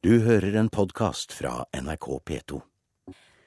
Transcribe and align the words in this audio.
Du 0.00 0.14
hører 0.24 0.54
en 0.56 0.70
podkast 0.72 1.34
fra 1.36 1.66
NRK 1.76 2.06
P2. 2.24 2.62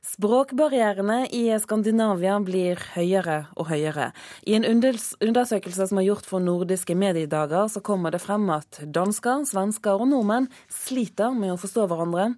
Språkbarrierene 0.05 1.23
i 1.33 1.47
Skandinavia 1.57 2.35
blir 2.45 2.77
høyere 2.93 3.39
og 3.57 3.71
høyere. 3.71 4.11
I 4.45 4.59
en 4.59 4.67
undersøkelse 4.69 5.89
som 5.89 5.97
er 5.97 6.05
gjort 6.11 6.29
for 6.29 6.45
nordiske 6.45 6.93
mediedager, 6.93 7.65
så 7.73 7.81
kommer 7.81 8.13
det 8.13 8.21
frem 8.21 8.45
at 8.53 8.83
dansker, 8.85 9.47
svensker 9.49 9.97
og 9.97 10.11
nordmenn 10.13 10.51
sliter 10.69 11.33
med 11.33 11.55
å 11.55 11.57
forstå 11.57 11.89
hverandre. 11.89 12.29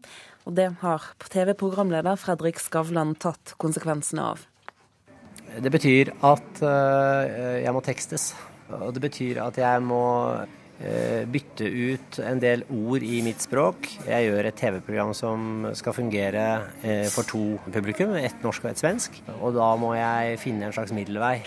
Og 0.48 0.56
det 0.56 0.72
har 0.80 1.12
TV-programleder 1.28 2.16
Fredrik 2.16 2.64
Skavlan 2.64 3.18
tatt 3.20 3.58
konsekvensene 3.60 4.32
av. 4.32 4.48
Det 5.60 5.76
betyr 5.76 6.16
at 6.24 6.64
uh, 6.64 7.60
jeg 7.60 7.76
må 7.76 7.84
tekstes. 7.84 8.32
Og 8.80 8.94
det 8.96 9.10
betyr 9.12 9.44
at 9.44 9.60
jeg 9.60 9.84
må 9.84 10.06
Eh, 10.40 10.65
bytte 11.32 11.66
ut 11.66 12.20
en 12.20 12.42
del 12.42 12.66
ord 12.68 13.04
i 13.06 13.22
mitt 13.26 13.44
språk. 13.44 13.88
Jeg 14.08 14.28
gjør 14.28 14.50
et 14.50 14.60
TV-program 14.60 15.14
som 15.16 15.70
skal 15.78 15.96
fungere 15.96 16.46
eh, 16.84 17.08
for 17.14 17.28
to 17.28 17.56
publikum, 17.72 18.16
ett 18.20 18.44
norsk 18.44 18.66
og 18.66 18.74
ett 18.74 18.84
svensk. 18.84 19.22
Og 19.40 19.56
da 19.56 19.72
må 19.80 19.96
jeg 19.96 20.40
finne 20.44 20.68
en 20.68 20.76
slags 20.76 20.94
middelvei. 20.96 21.40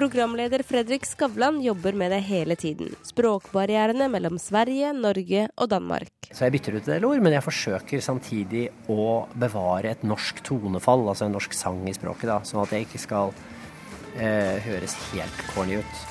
Programleder 0.00 0.62
Fredrik 0.64 1.04
Skavlan 1.04 1.58
jobber 1.60 1.92
med 1.92 2.12
det 2.14 2.20
hele 2.24 2.54
tiden. 2.56 2.94
Språkbarrierene 3.04 4.06
mellom 4.08 4.38
Sverige, 4.40 4.94
Norge 4.96 5.48
og 5.60 5.68
Danmark. 5.68 6.30
Så 6.30 6.46
jeg 6.46 6.54
bytter 6.54 6.78
ut 6.78 6.86
en 6.86 6.94
del 6.94 7.06
ord, 7.08 7.20
men 7.20 7.34
jeg 7.34 7.44
forsøker 7.44 8.04
samtidig 8.04 8.62
å 8.88 9.26
bevare 9.34 9.90
et 9.92 10.06
norsk 10.06 10.40
tonefall, 10.46 11.04
altså 11.10 11.26
en 11.26 11.34
norsk 11.36 11.52
sang 11.58 11.82
i 11.90 11.92
språket, 11.92 12.30
da, 12.30 12.38
sånn 12.48 12.62
at 12.62 12.72
jeg 12.72 12.86
ikke 12.86 13.02
skal 13.02 13.34
eh, 14.16 14.58
høres 14.64 14.96
helt 15.12 15.44
corny 15.54 15.80
ut. 15.80 16.02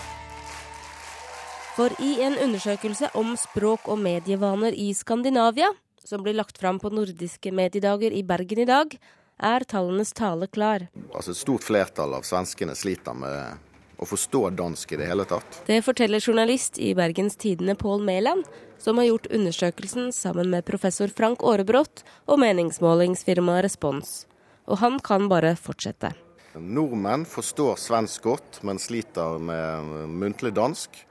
For 1.80 1.94
i 2.03 2.17
en 2.26 2.35
undersøkelse 2.35 3.13
om 3.16 3.35
språk 3.40 3.88
og 3.88 4.02
medievaner 4.03 4.76
i 4.76 4.90
Skandinavia, 4.94 5.70
som 6.04 6.23
blir 6.26 6.35
lagt 6.35 6.57
fram 6.60 6.79
på 6.79 6.91
nordiske 6.91 7.54
mediedager 7.55 8.12
i 8.12 8.23
Bergen 8.27 8.63
i 8.63 8.68
dag, 8.68 8.98
er 9.40 9.63
tallenes 9.63 10.12
tale 10.12 10.49
klar. 10.51 10.90
Altså 11.15 11.32
Et 11.32 11.40
stort 11.40 11.63
flertall 11.63 12.18
av 12.18 12.27
svenskene 12.27 12.76
sliter 12.76 13.15
med 13.15 13.65
å 13.99 14.07
forstå 14.07 14.49
dansk 14.60 14.93
i 14.95 14.99
det 14.99 15.07
hele 15.07 15.26
tatt. 15.27 15.62
Det 15.68 15.82
forteller 15.84 16.23
journalist 16.23 16.79
i 16.79 16.93
Bergens 16.95 17.35
Tidende 17.40 17.76
Pål 17.79 18.04
Mæland, 18.07 18.48
som 18.79 18.99
har 18.99 19.10
gjort 19.10 19.32
undersøkelsen 19.32 20.12
sammen 20.16 20.51
med 20.51 20.68
professor 20.68 21.12
Frank 21.12 21.43
Aarebrot 21.43 22.04
og 22.27 22.40
meningsmålingsfirmaet 22.43 23.68
Respons. 23.68 24.23
Og 24.68 24.79
han 24.84 24.99
kan 25.04 25.27
bare 25.32 25.55
fortsette. 25.60 26.13
Nordmenn 26.60 27.26
forstår 27.26 27.76
svensk 27.76 28.24
godt, 28.24 28.60
men 28.63 28.79
sliter 28.79 29.40
med 29.40 30.07
muntlig 30.07 30.54
dansk. 30.54 31.05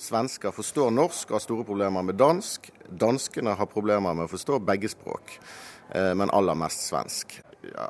Svensker 0.00 0.52
forstår 0.56 0.90
norsk 0.96 1.28
og 1.28 1.36
har 1.36 1.44
store 1.44 1.64
problemer 1.68 2.04
med 2.04 2.16
dansk. 2.20 2.70
Danskene 2.88 3.52
har 3.56 3.68
problemer 3.68 4.16
med 4.16 4.28
å 4.28 4.32
forstå 4.32 4.60
begge 4.64 4.88
språk, 4.88 5.34
eh, 5.92 6.14
men 6.14 6.32
aller 6.32 6.56
mest 6.56 6.86
svensk. 6.88 7.40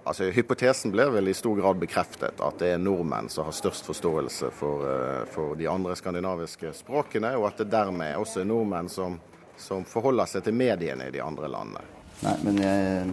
Altså, 0.04 0.32
hypotesen 0.34 0.90
ble 0.90 1.06
vel 1.14 1.30
i 1.30 1.36
stor 1.38 1.54
grad 1.60 1.78
bekreftet, 1.78 2.40
at 2.42 2.58
det 2.58 2.72
er 2.74 2.82
nordmenn 2.82 3.30
som 3.30 3.46
har 3.46 3.54
størst 3.54 3.86
forståelse 3.86 4.50
for, 4.50 4.86
eh, 4.90 5.24
for 5.30 5.54
de 5.54 5.68
andre 5.70 5.94
skandinaviske 5.94 6.74
språkene, 6.74 7.36
og 7.38 7.46
at 7.46 7.58
det 7.58 7.70
dermed 7.70 8.16
også 8.16 8.40
er 8.40 8.50
nordmenn 8.50 8.90
som, 8.90 9.20
som 9.56 9.84
forholder 9.84 10.26
seg 10.26 10.44
til 10.44 10.54
mediene 10.54 11.06
i 11.06 11.14
de 11.14 11.22
andre 11.22 11.46
landene. 11.48 11.99
Nei, 12.20 12.34
men 12.44 12.58
jeg, 12.60 13.12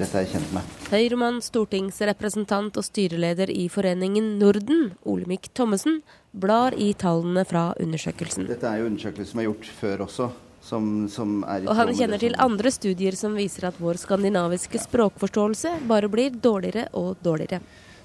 dette 0.00 0.18
er 0.18 0.24
jeg 0.24 0.32
kjent 0.32 0.54
med. 0.56 0.70
Høyremann, 0.90 1.36
stortingsrepresentant 1.44 2.78
og 2.80 2.86
styreleder 2.86 3.52
i 3.54 3.68
Foreningen 3.70 4.32
Norden, 4.40 4.88
Olemic 5.06 5.46
Thommessen, 5.54 6.00
blar 6.34 6.74
i 6.74 6.90
tallene 6.98 7.44
fra 7.46 7.68
undersøkelsen. 7.82 8.48
Dette 8.50 8.66
er 8.66 8.82
jo 8.82 8.88
undersøkelser 8.90 9.30
som 9.30 9.42
er 9.42 9.46
gjort 9.46 9.70
før 9.78 10.02
også. 10.08 10.32
Som, 10.62 10.90
som 11.10 11.40
og 11.42 11.72
han 11.74 11.88
kjenner 11.98 12.22
til 12.22 12.36
andre 12.38 12.70
studier 12.70 13.16
som 13.18 13.32
viser 13.34 13.66
at 13.66 13.78
vår 13.82 13.98
skandinaviske 13.98 14.78
ja. 14.78 14.84
språkforståelse 14.84 15.72
bare 15.90 16.10
blir 16.10 16.36
dårligere 16.38 16.84
og 16.98 17.16
dårligere. 17.22 17.58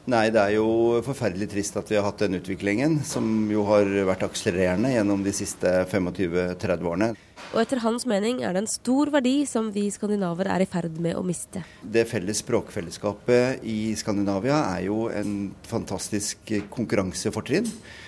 Nei, 0.08 0.30
det 0.32 0.40
er 0.40 0.54
jo 0.56 1.02
forferdelig 1.04 1.50
trist 1.52 1.76
at 1.76 1.90
vi 1.92 1.98
har 2.00 2.06
hatt 2.06 2.22
den 2.24 2.38
utviklingen, 2.38 3.02
som 3.04 3.26
jo 3.52 3.66
har 3.68 3.90
vært 4.08 4.24
akselererende 4.24 4.94
gjennom 4.94 5.20
de 5.26 5.34
siste 5.36 5.74
25-30 5.92 6.88
årene. 6.88 7.10
Og 7.52 7.60
etter 7.60 7.82
hans 7.84 8.06
mening 8.08 8.40
er 8.40 8.56
det 8.56 8.62
en 8.64 8.70
stor 8.72 9.12
verdi 9.12 9.42
som 9.48 9.68
vi 9.76 9.86
skandinaver 9.92 10.48
er 10.52 10.64
i 10.64 10.70
ferd 10.70 10.96
med 11.04 11.20
å 11.20 11.26
miste. 11.28 11.66
Det 11.84 12.06
felles 12.08 12.40
språkfellesskapet 12.40 13.68
i 13.68 13.92
Skandinavia 14.00 14.62
er 14.78 14.88
jo 14.88 15.10
en 15.12 15.52
fantastisk 15.68 16.56
konkurransefortrinn. 16.72 17.68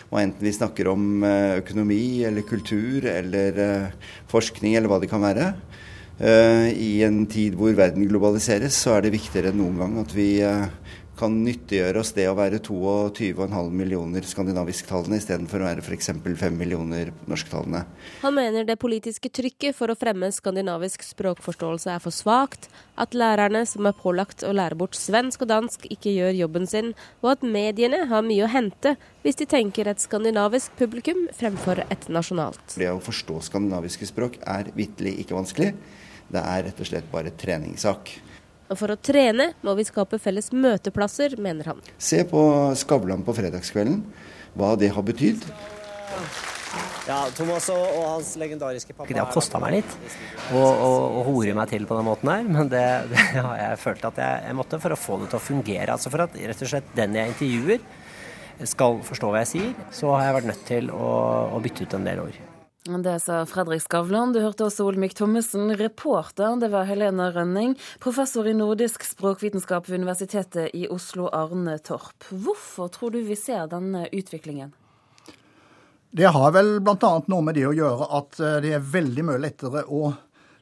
Og 0.10 0.22
enten 0.24 0.48
vi 0.48 0.56
snakker 0.56 0.88
om 0.92 1.24
eh, 1.28 1.60
økonomi 1.60 2.24
eller 2.28 2.48
kultur 2.48 3.12
eller 3.12 3.60
eh, 3.66 4.14
forskning 4.32 4.80
eller 4.80 4.88
hva 4.88 5.04
det 5.04 5.12
kan 5.12 5.24
være. 5.24 5.52
Eh, 6.20 6.72
I 6.76 6.92
en 7.08 7.26
tid 7.32 7.60
hvor 7.60 7.76
verden 7.78 8.08
globaliseres, 8.08 8.76
så 8.76 8.96
er 8.96 9.06
det 9.06 9.18
viktigere 9.20 9.54
enn 9.54 9.62
noen 9.62 9.84
gang 9.84 10.00
at 10.02 10.16
vi 10.16 10.32
kan 11.20 11.36
nyttiggjøre 11.44 12.00
oss 12.00 12.14
det 12.16 12.26
å 12.30 12.36
være 12.38 12.62
22,5 12.64 13.74
millioner 13.76 14.26
skandinavisktalende 14.28 15.20
istedenfor 15.20 15.60
å 15.60 15.68
være 15.68 15.84
f.eks. 15.84 16.12
5 16.24 16.56
millioner 16.56 17.12
norsktalende. 17.30 17.84
Han 18.24 18.38
mener 18.38 18.68
det 18.68 18.78
politiske 18.80 19.32
trykket 19.34 19.76
for 19.76 19.92
å 19.92 19.98
fremme 20.00 20.32
skandinavisk 20.32 21.04
språkforståelse 21.04 21.92
er 21.96 22.04
for 22.04 22.16
svakt, 22.16 22.70
at 23.00 23.18
lærerne 23.18 23.66
som 23.68 23.90
er 23.90 23.98
pålagt 24.00 24.46
å 24.48 24.54
lære 24.56 24.80
bort 24.80 24.96
svensk 24.96 25.44
og 25.44 25.52
dansk, 25.52 25.90
ikke 25.92 26.16
gjør 26.16 26.40
jobben 26.40 26.70
sin, 26.70 26.94
og 27.24 27.34
at 27.36 27.44
mediene 27.44 28.06
har 28.12 28.26
mye 28.26 28.48
å 28.48 28.52
hente 28.52 28.96
hvis 29.26 29.42
de 29.42 29.50
tenker 29.50 29.92
et 29.92 30.00
skandinavisk 30.00 30.80
publikum 30.80 31.26
fremfor 31.36 31.84
et 31.90 32.08
nasjonalt. 32.12 32.64
Det 32.80 32.88
å 32.92 33.04
forstå 33.04 33.42
skandinaviske 33.50 34.08
språk 34.08 34.40
er 34.48 34.72
vitterlig 34.78 35.18
ikke 35.26 35.36
vanskelig. 35.36 35.74
Det 36.30 36.42
er 36.46 36.68
rett 36.70 36.80
og 36.80 36.88
slett 36.88 37.08
bare 37.12 37.34
treningssak. 37.36 38.12
Og 38.70 38.78
for 38.78 38.94
å 38.94 39.00
trene 39.02 39.52
må 39.66 39.74
vi 39.80 39.88
skape 39.88 40.20
felles 40.22 40.52
møteplasser, 40.54 41.36
mener 41.42 41.72
han. 41.72 41.82
Se 41.98 42.22
på 42.30 42.42
Skavlan 42.78 43.26
på 43.26 43.34
fredagskvelden, 43.38 44.04
hva 44.58 44.76
det 44.78 44.92
har 44.94 45.06
betydd. 45.06 45.48
Ja, 47.10 47.24
Thomas 47.34 47.66
og, 47.74 47.82
og 47.82 48.04
hans 48.06 48.36
legendariske 48.38 48.94
pappa 48.94 49.10
Det 49.10 49.18
har 49.18 49.32
kosta 49.34 49.58
meg 49.64 49.80
litt 49.80 49.94
å, 50.54 50.60
å, 50.60 50.90
å, 51.18 51.24
hore 51.26 51.56
meg 51.58 51.72
til 51.72 51.88
på 51.90 51.98
den 51.98 52.06
måten 52.06 52.30
her, 52.30 52.44
men 52.46 52.70
det, 52.70 52.84
det 53.10 53.24
har 53.40 53.56
jeg 53.58 53.80
følt 53.82 54.06
at 54.12 54.22
jeg, 54.22 54.44
jeg, 54.46 54.58
måtte 54.60 54.82
for 54.84 54.94
å 54.94 55.00
få 55.00 55.18
det 55.24 55.32
til 55.32 55.40
å 55.40 55.42
fungere. 55.42 55.96
Altså 55.96 56.14
For 56.14 56.28
at 56.28 56.38
rett 56.38 56.62
og 56.68 56.72
slett 56.76 56.94
den 57.00 57.18
jeg 57.18 57.34
intervjuer 57.34 58.70
skal 58.70 59.02
forstå 59.08 59.32
hva 59.32 59.42
jeg 59.42 59.52
sier, 59.56 59.74
så 59.96 60.14
har 60.14 60.28
jeg 60.28 60.38
vært 60.38 60.52
nødt 60.52 60.64
til 60.70 60.94
å, 60.94 61.10
å 61.56 61.64
bytte 61.64 61.88
ut 61.88 61.98
en 61.98 62.08
del 62.12 62.26
ord. 62.28 62.40
Det 62.84 63.20
sa 63.20 63.46
Fredrik 63.46 63.82
Skavlan. 63.82 64.32
Du 64.34 64.40
hørte 64.40 64.64
også 64.64 64.86
Olmyk 64.88 65.12
Thommessen. 65.18 65.74
Reporter 65.76 66.56
det 66.62 66.70
var 66.72 66.86
Helena 66.88 67.26
Rønning. 67.36 67.74
Professor 68.00 68.48
i 68.48 68.54
nordisk 68.56 69.04
språkvitenskap 69.04 69.90
ved 69.90 70.00
Universitetet 70.00 70.72
i 70.74 70.86
Oslo, 70.88 71.28
Arne 71.28 71.76
Torp. 71.84 72.24
Hvorfor 72.32 72.88
tror 72.88 73.12
du 73.12 73.20
vi 73.28 73.36
ser 73.36 73.68
denne 73.68 74.06
utviklingen? 74.16 74.72
Det 76.16 76.32
har 76.32 76.54
vel 76.56 76.80
bl.a. 76.80 77.10
noe 77.28 77.46
med 77.46 77.60
det 77.60 77.66
å 77.68 77.74
gjøre 77.76 78.08
at 78.16 78.40
eh, 78.40 78.56
det 78.64 78.72
er 78.78 78.86
veldig 78.96 79.26
mye 79.28 79.42
lettere 79.44 79.84
å 79.84 80.14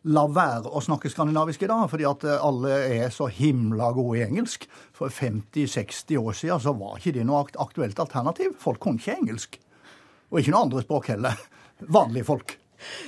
la 0.09 0.23
være 0.25 0.71
å 0.73 0.81
snakke 0.81 1.11
skandinavisk 1.13 1.67
i 1.67 1.69
dag, 1.69 1.83
fordi 1.91 2.07
at 2.09 2.25
eh, 2.25 2.47
alle 2.49 2.79
er 2.97 3.13
så 3.13 3.29
himla 3.29 3.91
gode 3.95 4.17
i 4.17 4.23
engelsk. 4.25 4.65
For 4.97 5.13
50-60 5.13 6.17
år 6.17 6.33
siden 6.41 6.65
så 6.65 6.73
var 6.81 6.97
ikke 6.97 7.13
det 7.19 7.27
noe 7.29 7.45
aktuelt 7.61 8.01
alternativ. 8.01 8.57
Folk 8.57 8.81
kunne 8.83 8.97
ikke 8.97 9.19
engelsk. 9.21 9.61
Og 10.33 10.41
ikke 10.41 10.55
noe 10.55 10.65
andre 10.65 10.83
språk 10.83 11.13
heller 11.13 11.37
vanlige 11.81 12.27
folk. 12.27 12.57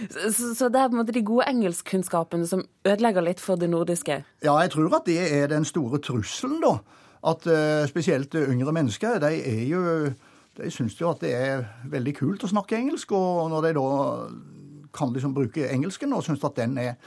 Så, 0.09 0.55
så, 0.55 0.69
det 0.69 0.79
er 0.81 0.87
på 0.89 0.97
en 0.97 1.01
måte 1.03 1.13
de 1.13 1.25
gode 1.25 1.45
engelskkunnskapene 1.49 2.47
som 2.49 2.63
ødelegger 2.87 3.25
litt 3.25 3.41
for 3.43 3.59
det 3.59 3.69
nordiske? 3.69 4.23
Ja, 4.43 4.55
jeg 4.63 4.73
tror 4.73 4.95
at 4.97 5.05
det 5.05 5.19
er 5.21 5.51
den 5.51 5.67
store 5.67 6.01
trusselen, 6.01 6.57
da. 6.63 6.79
At 7.29 7.45
uh, 7.47 7.85
spesielt 7.89 8.35
yngre 8.35 8.73
mennesker, 8.73 9.19
de 9.19 9.39
er 9.43 9.63
jo 9.67 10.11
De 10.59 10.67
syns 10.71 10.97
jo 10.99 11.07
at 11.07 11.21
det 11.23 11.29
er 11.31 11.61
veldig 11.87 12.11
kult 12.17 12.43
å 12.43 12.49
snakke 12.51 12.75
engelsk, 12.75 13.13
og 13.15 13.47
når 13.51 13.67
de 13.67 13.73
da 13.77 13.83
kan 14.91 15.13
liksom 15.13 15.31
bruke 15.31 15.69
engelsken 15.71 16.11
og 16.11 16.25
syns 16.25 16.43
at 16.43 16.57
den 16.57 16.73
er 16.81 16.97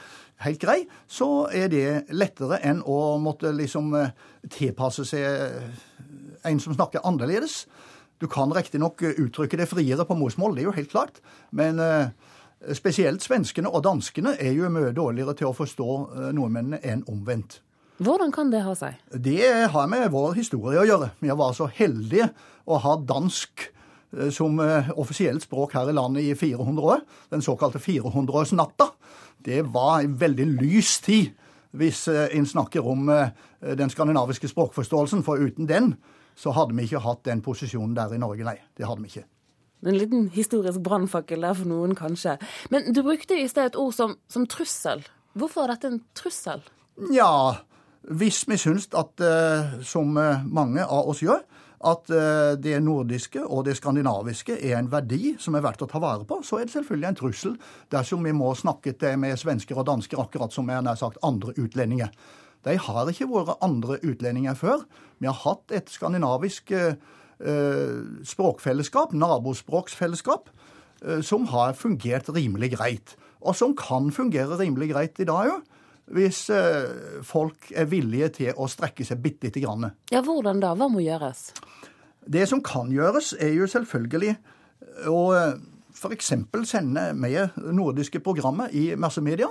helt 0.41 0.61
grei, 0.61 0.79
så 1.05 1.45
er 1.53 1.67
det 1.69 2.15
lettere 2.15 2.57
enn 2.65 2.79
å 2.81 3.19
måtte 3.21 3.51
liksom 3.53 3.93
uh, 3.93 4.09
tilpasse 4.49 5.05
seg 5.05 5.59
en 6.47 6.63
som 6.63 6.73
snakker 6.73 7.03
annerledes. 7.05 7.67
Du 8.21 8.27
kan 8.31 8.53
riktignok 8.53 9.01
uttrykke 9.03 9.57
det 9.59 9.67
friere 9.67 10.05
på 10.07 10.15
morsmål, 10.17 10.55
det 10.55 10.63
er 10.63 10.69
jo 10.69 10.77
helt 10.77 10.91
klart. 10.91 11.19
Men 11.51 11.79
eh, 11.81 12.13
spesielt 12.75 13.23
svenskene 13.23 13.71
og 13.71 13.83
danskene 13.85 14.35
er 14.39 14.53
jo 14.55 14.69
mye 14.71 14.93
dårligere 14.95 15.35
til 15.37 15.49
å 15.49 15.57
forstå 15.57 15.89
eh, 15.91 16.31
nordmennene 16.35 16.81
enn 16.87 17.03
omvendt. 17.11 17.59
Hvordan 18.03 18.33
kan 18.33 18.49
det 18.51 18.63
ha 18.65 18.73
seg? 18.75 18.97
Det 19.11 19.69
har 19.73 19.89
med 19.91 20.09
vår 20.11 20.33
historie 20.37 20.81
å 20.81 20.87
gjøre. 20.87 21.11
Vi 21.21 21.35
var 21.43 21.53
så 21.57 21.67
heldige 21.67 22.29
å 22.65 22.79
ha 22.85 22.95
dansk 22.97 23.67
eh, 23.67 24.31
som 24.33 24.61
offisielt 24.95 25.45
språk 25.45 25.75
her 25.77 25.91
i 25.91 25.97
landet 25.97 26.29
i 26.29 26.37
400 26.37 26.89
år. 26.95 27.05
Den 27.33 27.45
såkalte 27.45 27.81
400-årsnatta. 27.83 28.91
Det 29.43 29.61
var 29.73 30.01
en 30.01 30.17
veldig 30.19 30.47
lys 30.61 30.99
tid, 31.03 31.33
hvis 31.75 32.05
en 32.07 32.45
snakker 32.45 32.85
om 32.85 33.09
den 33.59 33.89
skandinaviske 33.89 34.47
språkforståelsen. 34.47 35.23
For 35.25 35.41
uten 35.41 35.67
den 35.67 35.95
så 36.35 36.53
hadde 36.55 36.75
vi 36.77 36.87
ikke 36.87 37.03
hatt 37.03 37.23
den 37.27 37.41
posisjonen 37.45 37.95
der 37.97 38.13
i 38.15 38.21
Norge, 38.21 38.45
nei. 38.47 38.57
Det 38.77 38.87
hadde 38.87 39.03
vi 39.03 39.11
ikke. 39.11 39.25
En 39.83 39.97
liten 39.99 40.29
historisk 40.31 40.79
brannfakkel 40.83 41.43
der 41.43 41.57
for 41.59 41.67
noen, 41.67 41.95
kanskje. 41.99 42.37
Men 42.71 42.93
du 42.95 43.01
brukte 43.03 43.35
i 43.35 43.49
sted 43.51 43.73
et 43.73 43.79
ord 43.79 43.91
som, 43.95 44.15
som 44.31 44.47
trussel. 44.47 45.03
Hvorfor 45.35 45.65
er 45.65 45.73
dette 45.73 45.91
en 45.91 45.99
trussel? 46.15 46.63
Ja, 47.11 47.63
hvis 48.07 48.43
vi 48.47 48.59
syns 48.61 48.87
at, 48.95 49.19
uh, 49.19 49.81
som 49.83 50.13
mange 50.13 50.85
av 50.85 51.09
oss 51.11 51.23
gjør, 51.23 51.43
at 51.83 52.11
uh, 52.13 52.53
det 52.59 52.77
nordiske 52.83 53.43
og 53.43 53.65
det 53.67 53.75
skandinaviske 53.79 54.55
er 54.55 54.77
en 54.77 54.91
verdi 54.91 55.33
som 55.41 55.57
er 55.57 55.65
verdt 55.65 55.83
å 55.83 55.89
ta 55.91 55.99
vare 56.03 56.23
på, 56.27 56.39
så 56.47 56.61
er 56.61 56.67
det 56.67 56.75
selvfølgelig 56.77 57.09
en 57.09 57.19
trussel 57.19 57.57
dersom 57.91 58.23
vi 58.23 58.35
må 58.35 58.53
snakke 58.55 58.95
til 58.99 59.19
med 59.19 59.35
svensker 59.39 59.79
og 59.79 59.87
dansker 59.89 60.21
akkurat 60.23 60.55
som 60.55 60.71
er 60.71 60.83
nær 60.85 60.99
sagt 60.99 61.19
andre 61.27 61.55
utlendinger. 61.59 62.13
De 62.63 62.77
har 62.79 63.11
ikke 63.11 63.27
vært 63.31 63.59
andre 63.65 63.99
utlendinger 64.03 64.55
før. 64.57 64.85
Vi 65.19 65.27
har 65.29 65.39
hatt 65.43 65.73
et 65.75 65.91
skandinavisk 65.91 66.71
eh, 66.75 66.95
språkfellesskap, 68.27 69.13
nabospråksfellesskap, 69.17 70.49
eh, 71.03 71.21
som 71.25 71.49
har 71.51 71.75
fungert 71.79 72.31
rimelig 72.33 72.73
greit. 72.77 73.15
Og 73.43 73.57
som 73.59 73.75
kan 73.75 74.11
fungere 74.15 74.59
rimelig 74.59 74.93
greit 74.93 75.19
i 75.19 75.29
dag 75.29 75.53
òg 75.57 75.69
hvis 76.13 76.49
eh, 76.51 77.21
folk 77.23 77.69
er 77.71 77.87
villige 77.87 78.27
til 78.35 78.57
å 78.59 78.67
strekke 78.67 79.05
seg 79.07 79.21
bitte 79.23 79.47
lite 79.47 79.61
grann. 79.63 79.87
Ja, 80.11 80.19
hvordan 80.25 80.59
da? 80.59 80.73
Hva 80.75 80.89
må 80.91 80.99
gjøres? 80.99 81.53
Det 82.27 82.43
som 82.49 82.59
kan 82.63 82.91
gjøres, 82.91 83.31
er 83.39 83.53
jo 83.55 83.67
selvfølgelig 83.71 84.33
å 85.07 85.21
f.eks. 85.93 86.33
sende 86.67 87.05
med 87.15 87.55
nordiske 87.55 88.19
programmer 88.23 88.71
i 88.75 88.93
massemedia. 88.99 89.47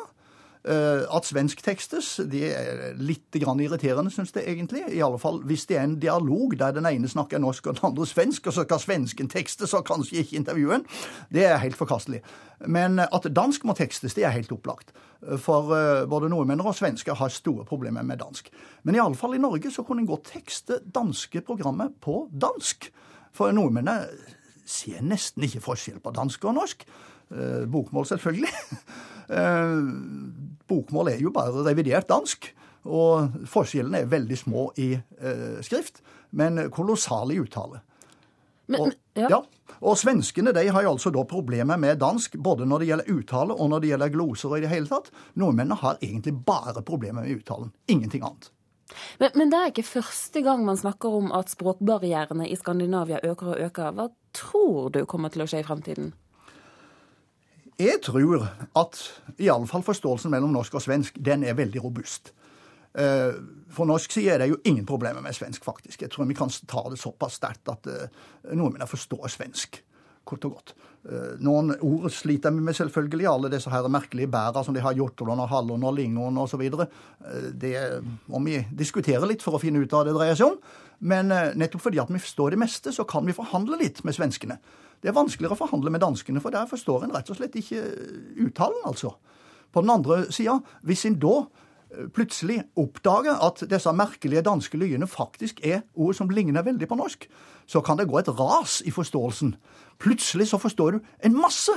Eh, 0.63 1.03
at 1.11 1.27
svensk 1.27 1.59
tekstes 1.67 2.21
det 2.31 2.45
er 2.55 2.93
litt 2.95 3.35
irriterende, 3.35 4.13
syns 4.15 4.31
jeg 4.37 4.47
egentlig. 4.47 4.85
I 4.95 5.01
alle 5.03 5.19
fall 5.19 5.41
hvis 5.49 5.65
det 5.67 5.79
er 5.79 5.87
en 5.89 5.97
dialog 5.99 6.55
der 6.59 6.77
den 6.77 6.87
ene 6.87 7.11
snakker 7.11 7.43
norsk 7.43 7.67
og 7.67 7.81
den 7.81 7.89
andre 7.91 8.07
svensk, 8.07 8.47
og 8.47 8.55
så 8.55 8.65
kan 8.71 8.79
svensken 8.79 9.31
tekstes 9.33 9.75
og 9.75 9.87
kanskje 9.89 10.21
ikke 10.23 10.39
intervjuen. 10.39 10.87
Det 11.35 11.49
er 11.49 11.59
helt 11.65 11.79
forkastelig. 11.79 12.23
Men 12.71 13.03
at 13.03 13.27
dansk 13.35 13.65
må 13.67 13.75
tekstes, 13.75 14.15
det 14.15 14.23
er 14.23 14.37
helt 14.37 14.53
opplagt. 14.55 14.95
For 15.43 15.75
eh, 15.75 16.05
både 16.11 16.31
nordmenn 16.31 16.63
og 16.63 16.77
svensker 16.79 17.19
har 17.19 17.35
store 17.35 17.67
problemer 17.67 18.07
med 18.07 18.23
dansk. 18.23 18.53
Men 18.87 18.95
i 18.95 19.03
alle 19.03 19.19
fall 19.19 19.35
i 19.35 19.43
Norge 19.43 19.73
så 19.75 19.83
kunne 19.87 20.07
en 20.07 20.11
godt 20.11 20.31
tekste 20.31 20.79
danske 20.95 21.43
programmet 21.43 21.99
på 22.03 22.29
dansk. 22.31 22.93
For 23.35 23.51
nordmennene 23.51 24.07
ser 24.69 25.03
nesten 25.03 25.43
ikke 25.43 25.65
forskjell 25.65 25.99
på 26.05 26.15
dansk 26.15 26.47
og 26.47 26.55
norsk. 26.61 26.87
Eh, 27.35 27.65
bokmål, 27.67 28.07
selvfølgelig. 28.15 28.55
Eh, 29.29 29.79
bokmål 30.69 31.13
er 31.13 31.23
jo 31.23 31.33
bare 31.35 31.65
revidert 31.69 32.09
dansk. 32.11 32.51
Og 32.83 33.47
forskjellene 33.47 34.03
er 34.03 34.11
veldig 34.11 34.39
små 34.39 34.67
i 34.83 34.93
eh, 34.97 35.59
skrift, 35.63 36.01
men 36.35 36.65
kolossale 36.75 37.37
i 37.37 37.43
uttale. 37.43 37.83
Men, 38.67 38.81
og, 38.81 38.97
ja. 39.19 39.29
ja. 39.31 39.41
og 39.83 39.99
svenskene 39.99 40.55
de 40.55 40.65
har 40.73 40.87
jo 40.87 40.95
altså 40.95 41.13
da 41.15 41.23
problemer 41.29 41.79
med 41.81 42.01
dansk 42.01 42.39
både 42.43 42.67
når 42.67 42.83
det 42.83 42.89
gjelder 42.89 43.13
uttale 43.13 43.55
og 43.55 43.71
når 43.71 43.83
det 43.83 43.93
gjelder 43.93 44.15
gloser 44.15 44.57
i 44.57 44.65
det 44.65 44.73
hele 44.73 44.91
tatt. 44.91 45.13
Nordmennene 45.39 45.79
har 45.83 46.01
egentlig 46.01 46.35
bare 46.47 46.83
problemer 46.87 47.27
med 47.27 47.43
uttalen. 47.43 47.73
Ingenting 47.87 48.27
annet. 48.27 48.51
Men, 49.19 49.31
men, 49.35 49.51
det 49.53 49.59
er 49.59 49.71
ikke 49.71 49.87
første 49.89 50.43
gang 50.45 50.65
man 50.67 50.77
snakker 50.77 51.15
om 51.17 51.31
at 51.37 51.53
språkbarrierene 51.53 52.49
i 52.51 52.59
Skandinavia 52.59 53.23
øker 53.25 53.55
og 53.55 53.63
øker. 53.69 53.95
Hva 53.97 54.09
tror 54.37 54.91
du 54.93 55.05
kommer 55.09 55.33
til 55.33 55.45
å 55.45 55.49
skje 55.49 55.63
i 55.63 55.67
fremtiden? 55.67 56.13
Jeg 57.83 57.99
tror 58.05 58.45
at 58.79 59.01
iallfall 59.43 59.83
forståelsen 59.83 60.31
mellom 60.31 60.53
norsk 60.55 60.77
og 60.79 60.85
svensk 60.85 61.17
den 61.19 61.43
er 61.49 61.59
veldig 61.59 61.83
robust. 61.83 62.31
Eh, 62.95 63.33
for 63.73 63.89
norsk 63.89 64.13
side 64.13 64.35
er 64.35 64.43
det 64.43 64.51
jo 64.53 64.61
ingen 64.69 64.87
problemer 64.87 65.25
med 65.25 65.35
svensk, 65.35 65.65
faktisk. 65.65 66.03
Jeg 66.03 66.13
tror 66.13 66.29
vi 66.29 66.37
kan 66.37 66.53
ta 66.69 66.85
det 66.93 67.01
såpass 67.01 67.41
sterkt 67.41 67.73
at 67.73 67.89
eh, 67.89 68.13
nordmennene 68.53 68.91
forstår 68.91 69.33
svensk, 69.33 69.81
kort 70.29 70.47
og 70.47 70.59
godt. 70.59 70.75
Eh, 71.09 71.33
noen 71.43 71.73
ord 71.81 72.07
sliter 72.15 72.55
vi 72.55 72.63
med, 72.63 72.77
selvfølgelig. 72.77 73.27
Alle 73.33 73.51
disse 73.57 73.73
her 73.73 73.89
merkelige 73.91 74.31
bæra 74.31 74.63
som 74.63 74.77
de 74.77 74.85
har 74.85 74.95
hjortolon 74.99 75.43
og 75.43 75.51
hallon 75.51 75.89
og 75.89 75.97
lingon 75.97 76.39
osv. 76.45 76.63
Det 77.65 77.75
må 78.29 78.45
vi 78.47 78.61
diskutere 78.71 79.27
litt 79.27 79.43
for 79.43 79.57
å 79.57 79.63
finne 79.63 79.83
ut 79.83 79.91
hva 79.97 80.05
det 80.07 80.15
dreier 80.19 80.39
seg 80.39 80.53
om. 80.53 80.63
Men 81.03 81.35
nettopp 81.59 81.89
fordi 81.89 81.99
at 81.99 82.13
vi 82.13 82.23
forstår 82.23 82.55
det 82.55 82.63
meste, 82.63 82.93
så 82.95 83.09
kan 83.09 83.27
vi 83.27 83.35
forhandle 83.35 83.81
litt 83.81 84.05
med 84.07 84.15
svenskene. 84.15 84.61
Det 85.03 85.11
er 85.11 85.17
vanskeligere 85.17 85.57
å 85.57 85.59
forhandle 85.59 85.91
med 85.91 86.03
danskene, 86.05 86.41
for 86.41 86.55
der 86.55 86.69
forstår 86.71 87.05
en 87.05 87.15
rett 87.17 87.31
og 87.33 87.39
slett 87.39 87.57
ikke 87.59 87.83
uttalen, 88.45 88.85
altså. 88.87 89.17
På 89.73 89.83
den 89.83 89.91
andre 89.91 90.27
sida, 90.31 90.59
hvis 90.87 91.07
en 91.09 91.17
da 91.19 91.41
eh, 91.43 92.07
plutselig 92.15 92.61
oppdager 92.79 93.41
at 93.43 93.65
disse 93.71 93.93
merkelige 93.97 94.45
danske 94.47 94.79
lydene 94.79 95.09
faktisk 95.11 95.63
er 95.67 95.81
ord 95.95 96.15
som 96.15 96.31
ligner 96.31 96.63
veldig 96.63 96.87
på 96.89 96.99
norsk, 97.01 97.27
så 97.67 97.83
kan 97.83 97.99
det 97.99 98.07
gå 98.11 98.21
et 98.21 98.31
ras 98.39 98.79
i 98.87 98.93
forståelsen. 98.95 99.57
Plutselig 99.99 100.51
så 100.53 100.61
forstår 100.63 100.95
du 100.99 101.01
en 101.25 101.41
masse. 101.41 101.75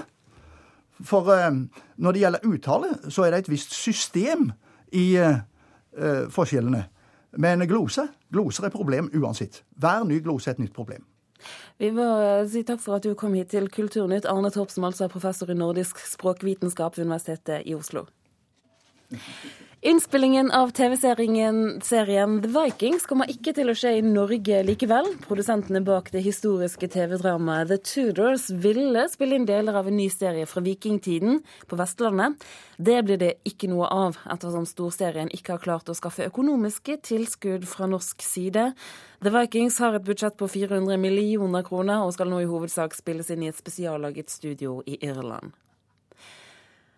For 1.01 1.25
uh, 1.27 1.57
når 1.97 2.11
det 2.11 2.21
gjelder 2.21 2.47
uttale, 2.51 2.91
så 3.09 3.25
er 3.25 3.33
det 3.33 3.45
et 3.45 3.51
visst 3.51 3.73
system 3.73 4.51
i 4.93 5.15
uh, 5.17 5.41
forskjellene. 6.31 6.85
Men 7.41 7.65
glose, 7.67 8.07
gloser 8.31 8.67
er 8.67 8.75
problem 8.75 9.09
uansett. 9.15 9.63
Hver 9.75 10.05
ny 10.07 10.21
glose 10.23 10.51
er 10.51 10.55
et 10.55 10.63
nytt 10.63 10.75
problem. 10.75 11.03
Vi 11.81 11.91
må 11.95 12.05
eh, 12.21 12.45
si 12.51 12.63
takk 12.67 12.81
for 12.83 12.97
at 12.97 13.05
du 13.05 13.15
kom 13.19 13.35
hit 13.35 13.51
til 13.53 13.67
Kulturnytt, 13.71 14.27
Arne 14.31 14.51
Torp, 14.53 14.71
som 14.71 14.87
altså 14.87 15.05
er 15.05 15.13
professor 15.13 15.51
i 15.51 15.57
nordisk 15.57 15.99
språkvitenskap 16.07 16.97
ved 16.97 17.07
Universitetet 17.07 17.67
i 17.67 17.75
Oslo. 17.75 18.05
Innspillingen 19.85 20.51
av 20.51 20.69
TV-serien 20.69 22.41
The 22.41 22.49
Vikings 22.49 23.03
kommer 23.05 23.29
ikke 23.29 23.51
til 23.53 23.69
å 23.69 23.75
skje 23.77 23.91
i 23.99 24.01
Norge 24.01 24.63
likevel. 24.65 25.11
Produsentene 25.27 25.83
bak 25.85 26.07
det 26.09 26.23
historiske 26.25 26.87
TV-dramaet 26.89 27.69
The 27.69 27.77
Tudors 27.85 28.47
ville 28.49 29.03
spille 29.11 29.37
inn 29.37 29.43
deler 29.45 29.77
av 29.77 29.85
en 29.85 29.93
ny 29.93 30.07
serie 30.09 30.47
fra 30.49 30.63
vikingtiden 30.65 31.37
på 31.69 31.77
Vestlandet. 31.77 32.41
Det 32.81 32.95
blir 33.05 33.19
det 33.21 33.29
ikke 33.45 33.69
noe 33.69 33.85
av, 33.93 34.17
ettersom 34.25 34.65
storserien 34.65 35.29
ikke 35.29 35.53
har 35.53 35.61
klart 35.67 35.91
å 35.93 35.97
skaffe 35.99 36.25
økonomiske 36.31 36.97
tilskudd 37.05 37.67
fra 37.69 37.85
norsk 37.91 38.25
side. 38.25 38.71
The 39.21 39.35
Vikings 39.37 39.77
har 39.85 39.99
et 39.99 40.07
budsjett 40.07 40.39
på 40.41 40.49
400 40.49 40.97
millioner 40.97 41.61
kroner 41.67 42.07
og 42.07 42.17
skal 42.17 42.33
nå 42.33 42.41
i 42.41 42.49
hovedsak 42.49 42.97
spilles 42.97 43.29
inn 43.29 43.45
i 43.45 43.51
et 43.53 43.61
spesiallaget 43.61 44.33
studio 44.33 44.79
i 44.89 44.97
Irland. 45.05 45.53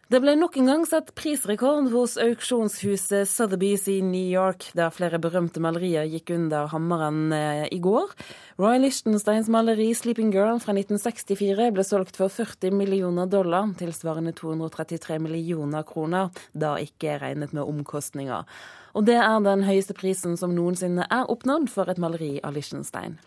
Det 0.07 0.21
ble 0.23 0.37
nok 0.39 0.53
en 0.55 0.69
gang 0.69 0.83
satt 0.87 1.09
prisrekord 1.19 1.89
hos 1.91 2.13
auksjonshuset 2.23 3.27
Sotheby's 3.27 3.89
i 3.91 3.97
New 3.99 4.29
York, 4.31 4.69
der 4.71 4.93
flere 4.95 5.19
berømte 5.19 5.59
malerier 5.59 6.07
gikk 6.07 6.31
under 6.31 6.69
hammeren 6.71 7.33
eh, 7.35 7.65
i 7.75 7.81
går. 7.83 8.13
Roy 8.55 8.79
Lichtensteins 8.79 9.51
maleri 9.51 9.89
'Sleeping 9.91 10.31
Girl' 10.31 10.63
fra 10.63 10.71
1964 10.71 11.73
ble 11.75 11.83
solgt 11.83 12.15
for 12.15 12.31
40 12.31 12.71
millioner 12.71 13.27
dollar, 13.27 13.67
tilsvarende 13.75 14.31
233 14.31 15.19
millioner 15.19 15.83
kroner, 15.83 16.31
da 16.55 16.77
ikke 16.79 17.19
regnet 17.19 17.51
med 17.51 17.67
omkostninger. 17.67 18.47
Og 18.95 19.11
det 19.11 19.19
er 19.19 19.41
den 19.43 19.67
høyeste 19.67 19.91
prisen 19.91 20.39
som 20.39 20.55
noensinne 20.55 21.03
er 21.11 21.27
oppnådd 21.27 21.67
for 21.67 21.91
et 21.91 21.99
maleri 21.99 22.37
av 22.47 22.55
Lichtenstein. 22.55 23.19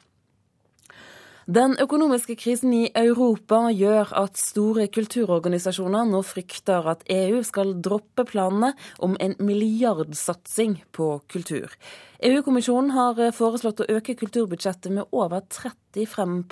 Den 1.51 1.73
økonomiske 1.83 2.37
krisen 2.39 2.71
i 2.77 2.93
Europa 2.95 3.57
gjør 3.75 4.13
at 4.21 4.39
store 4.39 4.85
kulturorganisasjoner 4.95 6.07
nå 6.07 6.21
frykter 6.23 6.87
at 6.93 7.03
EU 7.11 7.41
skal 7.43 7.73
droppe 7.83 8.23
planene 8.29 8.69
om 9.03 9.17
en 9.19 9.35
milliardsatsing 9.43 10.77
på 10.95 11.09
kultur. 11.33 11.75
EU-kommisjonen 12.23 12.95
har 12.95 13.19
foreslått 13.35 13.83
å 13.83 13.89
øke 13.97 14.15
kulturbudsjettet 14.21 14.95
med 14.95 15.11
over 15.11 15.43
35 15.51 16.45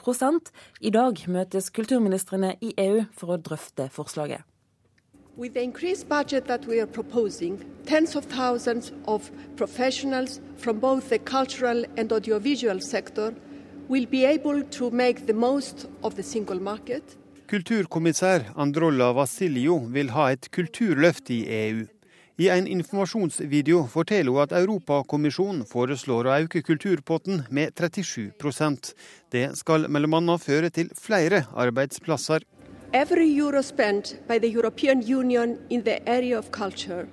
I 0.80 0.90
dag 0.90 1.24
møtes 1.28 1.70
kulturministrene 1.70 2.56
i 2.58 2.74
EU 2.74 3.04
for 3.14 3.36
å 3.36 3.38
drøfte 3.38 3.86
forslaget. 3.94 4.42
With 5.36 5.54
the 5.54 5.62
increased 5.62 6.08
budget 6.08 6.48
that 6.48 6.66
we 6.66 6.80
are 6.80 6.90
proposing, 6.90 7.62
tens 7.86 8.16
of 8.16 8.24
thousands 8.26 8.90
of 9.06 9.30
professionals 9.56 10.40
from 10.56 10.80
both 10.80 11.08
the 11.10 11.20
cultural 11.20 11.84
and 11.96 12.10
audiovisual 12.10 12.80
sector 12.80 13.32
will 13.88 14.06
be 14.06 14.24
able 14.24 14.62
to 14.62 14.90
make 14.90 15.26
the 15.26 15.32
most 15.32 15.86
of 16.02 16.14
the 16.14 16.22
single 16.22 16.60
market. 16.60 17.02
Kulturkommissær 17.48 18.52
Androlla 18.56 19.12
Vasilio 19.16 19.78
vil 19.78 20.10
ha 20.10 20.30
et 20.32 20.50
kulturløft 20.52 21.30
i 21.30 21.44
EU. 21.48 21.86
I 22.38 22.48
en 22.52 22.66
informasjonsvideo 22.66 23.86
forteller 23.90 24.30
hun 24.30 24.42
at 24.42 24.52
Europakommisjonen 24.52 25.64
foreslår 25.66 26.28
å 26.28 26.36
øke 26.44 26.62
kulturpotten 26.62 27.42
med 27.50 27.72
37 27.74 28.94
Det 29.32 29.56
skal 29.56 29.88
bl.a. 29.88 30.36
føre 30.36 30.70
til 30.70 30.90
flere 30.94 31.44
arbeidsplasser. 31.56 32.44
Every 32.92 33.38
euro 33.38 33.62
spent 33.62 34.16
by 34.28 34.38
the 34.38 34.48
European 34.48 35.02
Union 35.02 35.58
in 35.70 35.82
the 35.82 35.98
area 36.08 36.38
of 36.38 36.50
culture 36.52 37.08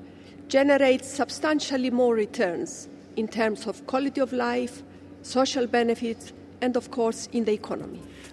generates 0.49 1.07
substantially 1.07 1.89
more 1.89 2.15
returns 2.15 2.89
in 3.15 3.27
terms 3.27 3.67
of 3.67 3.85
quality 3.87 4.21
of 4.21 4.31
life, 4.31 4.83
social 5.23 5.67
benefits 5.67 6.33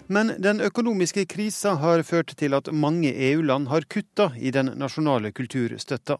men 0.07 0.31
den 0.37 0.61
økonomiske 0.61 1.25
krisa 1.25 1.75
har 1.79 2.03
ført 2.03 2.33
til 2.37 2.53
at 2.53 2.69
mange 2.73 3.13
EU-land 3.31 3.67
har 3.71 3.85
kutta 3.87 4.31
i 4.37 4.51
den 4.51 4.73
nasjonale 4.79 5.31
kulturstøtta. 5.31 6.17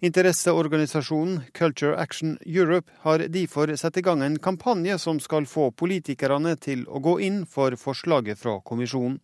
Interesseorganisasjonen 0.00 1.40
Culture 1.54 1.96
Action 1.96 2.38
Europe 2.46 2.90
har 3.04 3.26
derfor 3.28 3.74
satt 3.76 3.96
i 3.96 4.02
gang 4.02 4.22
en 4.22 4.38
kampanje 4.38 4.98
som 4.98 5.20
skal 5.20 5.46
få 5.46 5.70
politikerne 5.70 6.56
til 6.56 6.86
å 6.88 6.98
gå 6.98 7.18
inn 7.20 7.44
for 7.46 7.76
forslaget 7.78 8.38
fra 8.38 8.58
kommisjonen. 8.60 9.20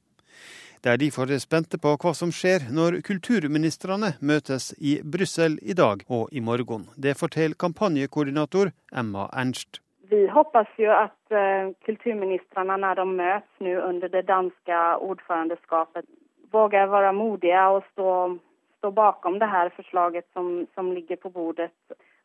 De 0.85 0.93
er 0.93 1.01
derfor 1.01 1.33
spente 1.43 1.81
på 1.83 1.97
hva 1.99 2.13
som 2.15 2.31
skjer 2.31 2.69
når 2.71 3.01
kulturministrene 3.03 4.13
møtes 4.21 4.71
i 4.79 5.01
Brussel 5.03 5.59
i 5.63 5.75
dag 5.75 6.05
og 6.07 6.29
i 6.31 6.41
morgen. 6.41 6.87
Det 6.97 7.17
forteller 7.19 7.59
kampanjekoordinator 7.59 8.71
Emma 8.93 9.27
Ernst. 9.33 9.81
Vi 10.09 10.29
hoppas 10.29 10.67
ju 10.77 10.87
att 10.87 11.31
eh, 11.31 11.37
när 11.39 12.95
de 12.95 13.17
möts 13.17 13.49
nu 13.59 13.77
under 13.77 14.09
det 14.09 14.23
danska 14.23 14.97
ordförandeskapet 14.97 16.05
vågar 16.51 16.87
vara 16.87 17.13
modiga 17.13 17.69
och 17.69 17.85
stå, 17.93 18.39
stå 18.79 18.91
bakom 18.91 19.39
det 19.39 19.47
här 19.47 19.69
förslaget 19.69 20.29
som, 20.33 20.67
som 20.75 20.93
ligger 20.93 21.17
på 21.17 21.31
bordet. 21.31 21.73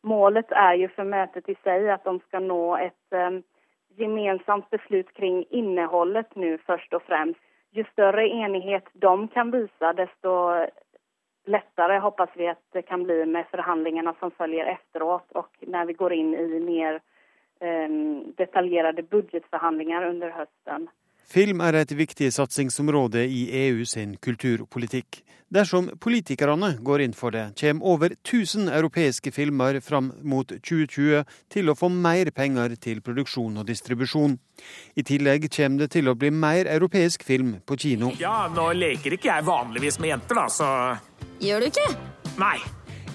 Målet 0.00 0.52
är 0.52 0.74
ju 0.74 0.88
för 0.88 1.04
mötet 1.04 1.48
i 1.48 1.54
sig 1.54 1.90
att 1.90 2.04
de 2.04 2.20
ska 2.20 2.38
nå 2.38 2.76
ett 2.76 3.12
eh, 3.12 3.30
gemensamt 3.96 4.70
beslut 4.70 5.14
kring 5.14 5.44
innehållet 5.50 6.34
nu 6.34 6.58
först 6.58 6.94
och 6.94 7.02
främst. 7.02 7.40
Ju 7.70 7.84
större 7.84 8.28
enighet 8.28 8.84
de 8.92 9.28
kan 9.28 9.50
visa 9.50 9.92
desto 9.92 10.64
lättare 11.44 11.98
hoppas 11.98 12.30
vi 12.34 12.48
att 12.48 12.62
det 12.72 12.82
kan 12.82 13.04
bli 13.04 13.26
med 13.26 13.46
förhandlingarna 13.50 14.14
som 14.18 14.30
följer 14.30 14.66
efteråt 14.66 15.32
och 15.32 15.56
när 15.60 15.84
vi 15.84 15.92
går 15.92 16.12
in 16.12 16.34
i 16.34 16.60
mer 16.60 17.00
detaljerte 18.38 19.04
budsjettforhandlinger 19.12 20.08
under 20.10 20.34
høsten. 20.34 20.88
Film 21.32 21.62
er 21.64 21.78
et 21.78 21.92
viktig 21.96 22.28
satsingsområde 22.34 23.22
i 23.24 23.46
EU 23.62 23.86
sin 23.88 24.18
kulturpolitikk. 24.20 25.22
Dersom 25.52 25.90
politikerne 26.00 26.72
går 26.84 27.04
inn 27.04 27.14
for 27.16 27.32
det, 27.32 27.44
kommer 27.60 27.88
over 27.94 28.14
1000 28.14 28.68
europeiske 28.72 29.32
filmer 29.32 29.78
fram 29.84 30.10
mot 30.24 30.48
2020 30.48 31.24
til 31.52 31.68
å 31.68 31.76
få 31.76 31.88
mer 31.92 32.32
penger 32.32 32.76
til 32.80 33.00
produksjon 33.04 33.60
og 33.60 33.68
distribusjon. 33.68 34.38
I 34.96 35.04
tillegg 35.04 35.48
kommer 35.52 35.84
det 35.84 35.92
til 35.96 36.08
å 36.08 36.16
bli 36.16 36.32
mer 36.32 36.68
europeisk 36.72 37.24
film 37.24 37.58
på 37.64 37.76
kino. 37.80 38.12
Ja, 38.20 38.48
nå 38.52 38.70
leker 38.76 39.16
ikke 39.16 39.32
jeg 39.32 39.48
vanligvis 39.48 40.00
med 40.00 40.14
jenter, 40.16 40.40
da, 40.40 40.46
så 40.52 40.70
Gjør 41.42 41.64
du 41.64 41.72
ikke? 41.72 41.90
Nei. 42.40 42.56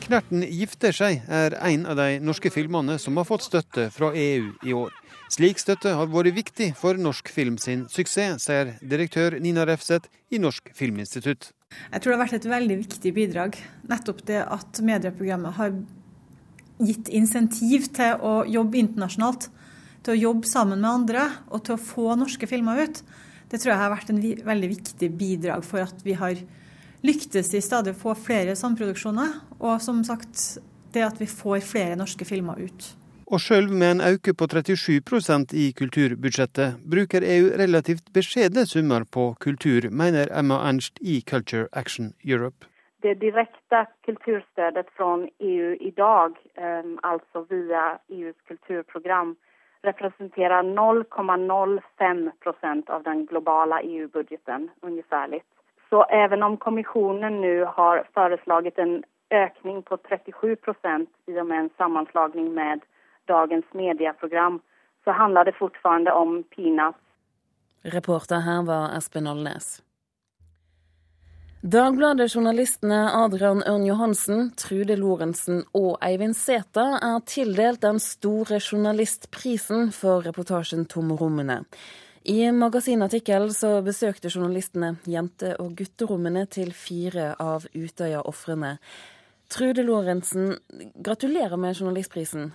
Knerten 0.08 0.40
gifter 0.40 0.94
seg 0.96 1.26
er 1.28 1.52
en 1.68 1.82
av 1.92 1.98
de 2.00 2.22
norske 2.24 2.48
filmene 2.48 2.94
som 2.96 3.18
har 3.20 3.26
fått 3.28 3.44
støtte 3.44 3.90
fra 3.92 4.14
EU 4.16 4.54
i 4.64 4.72
år. 4.72 4.94
Slik 5.28 5.60
støtte 5.60 5.92
har 6.00 6.08
vært 6.08 6.32
viktig 6.38 6.70
for 6.80 6.96
norsk 6.96 7.28
film 7.28 7.58
sin 7.60 7.82
suksess, 7.92 8.46
sier 8.46 8.78
direktør 8.80 9.36
Nina 9.44 9.66
Refseth 9.68 10.08
i 10.32 10.40
Norsk 10.40 10.72
Filminstitutt. 10.78 11.50
Jeg 11.92 12.00
tror 12.00 12.14
det 12.14 12.16
har 12.16 12.22
vært 12.22 12.38
et 12.38 12.48
veldig 12.48 12.78
viktig 12.86 13.12
bidrag. 13.18 13.60
Nettopp 13.92 14.22
det 14.30 14.46
at 14.46 14.80
medieprogrammet 14.80 15.60
har 15.60 15.76
gitt 16.88 17.12
insentiv 17.12 17.90
til 17.98 18.24
å 18.24 18.38
jobbe 18.48 18.80
internasjonalt. 18.80 19.50
Til 20.08 20.16
å 20.16 20.22
jobbe 20.22 20.48
sammen 20.48 20.80
med 20.86 21.02
andre 21.02 21.26
og 21.52 21.66
til 21.68 21.76
å 21.76 21.84
få 21.84 22.16
norske 22.16 22.48
filmer 22.48 22.80
ut. 22.80 23.04
Det 23.52 23.60
tror 23.60 23.74
jeg 23.74 23.84
har 23.84 23.92
vært 23.92 24.16
en 24.16 24.24
veldig 24.24 24.72
viktig 24.72 25.12
bidrag 25.20 25.68
for 25.68 25.84
at 25.84 26.00
vi 26.08 26.16
har 26.16 26.40
lyktes 27.08 27.54
i 27.56 27.64
stadig 27.64 27.96
å 27.96 28.02
få 28.02 28.16
flere 28.28 28.56
samproduksjoner. 28.60 29.40
Og 29.60 29.82
som 29.82 30.04
sagt, 30.08 30.60
det 30.94 31.04
at 31.08 31.22
vi 31.22 31.28
får 31.30 31.62
flere 31.66 32.00
norske 32.00 32.26
filmer 32.28 32.60
ut. 32.60 32.94
Og 33.28 33.42
sjøl 33.44 33.66
med 33.68 33.98
en 33.98 34.06
økning 34.08 34.38
på 34.40 34.46
37% 34.48 35.52
i 35.52 35.76
kulturbudsjettet, 35.76 36.80
bruker 36.94 37.26
EU 37.28 37.50
relativt 37.60 38.08
beskjedne 38.16 38.64
summer 38.70 39.04
på 39.04 39.36
kultur, 39.44 39.90
mener 39.92 40.32
Emma 40.32 40.62
Ernst 40.70 40.96
i 41.02 41.20
Culture 41.28 41.68
Action 41.74 42.14
Europe. 42.24 42.66
Det 43.04 43.20
direkte 43.20 43.86
kulturstøtet 44.08 44.88
fra 44.96 45.28
EU 45.40 45.76
i 45.90 45.92
dag, 45.98 46.32
ehm, 46.56 47.00
altså 47.04 47.46
via 47.52 48.00
EUs 48.10 48.36
kulturprogram, 48.48 49.36
representerer 49.84 50.64
0,05% 50.64 52.90
av 52.90 53.04
den 53.04 53.26
globale 53.26 53.82
EU-budsjetten, 53.84 54.70
omtrent. 54.82 55.57
Så 55.89 56.03
även 56.03 56.44
om 56.44 56.58
kommissionen 56.58 57.41
nu 57.41 57.63
har 57.63 58.08
föreslagit 58.13 58.77
en 58.77 59.03
ökning 59.29 59.84
på 59.84 59.98
37 59.98 60.56
procent 60.56 61.10
i 61.25 61.39
och 61.39 61.46
med 61.46 61.60
en 61.60 61.70
sammanslagning 61.77 62.53
med 62.53 62.79
dagens 63.25 63.65
medieprogram, 63.72 64.60
så 65.03 65.12
handler 65.12 65.46
det 65.46 65.51
fortfarande 65.51 66.12
om 66.12 66.44
peanuts. 66.44 66.98
Reporter 67.82 68.39
her 68.39 68.63
var 68.63 68.98
Espen 68.98 69.27
Alnes. 69.27 69.84
Dagbladet-journalistene 71.62 73.10
Adrian 73.13 73.63
Ørn 73.67 73.86
Johansen, 73.86 74.51
Trude 74.56 74.96
Lorentzen 74.96 75.63
og 75.74 75.98
Eivind 76.06 76.36
Sæther 76.38 77.00
er 77.01 77.24
tildelt 77.25 77.82
den 77.82 78.00
store 78.00 78.60
journalistprisen 78.62 79.91
for 79.91 80.22
reportasjen 80.27 80.86
'Tomrommene'. 80.86 81.65
I 82.27 82.50
magasinartikkelen 82.51 83.53
så 83.55 83.77
besøkte 83.86 84.27
journalistene 84.27 84.98
jente- 85.07 85.53
og 85.63 85.77
gutterommene 85.79 86.41
til 86.51 86.74
fire 86.75 87.29
av 87.39 87.63
Utøya-ofrene. 87.72 88.74
Trude 89.48 89.86
Lorentzen, 89.88 90.57
gratulerer 91.00 91.55
med 91.55 91.79
journalistprisen. 91.79 92.50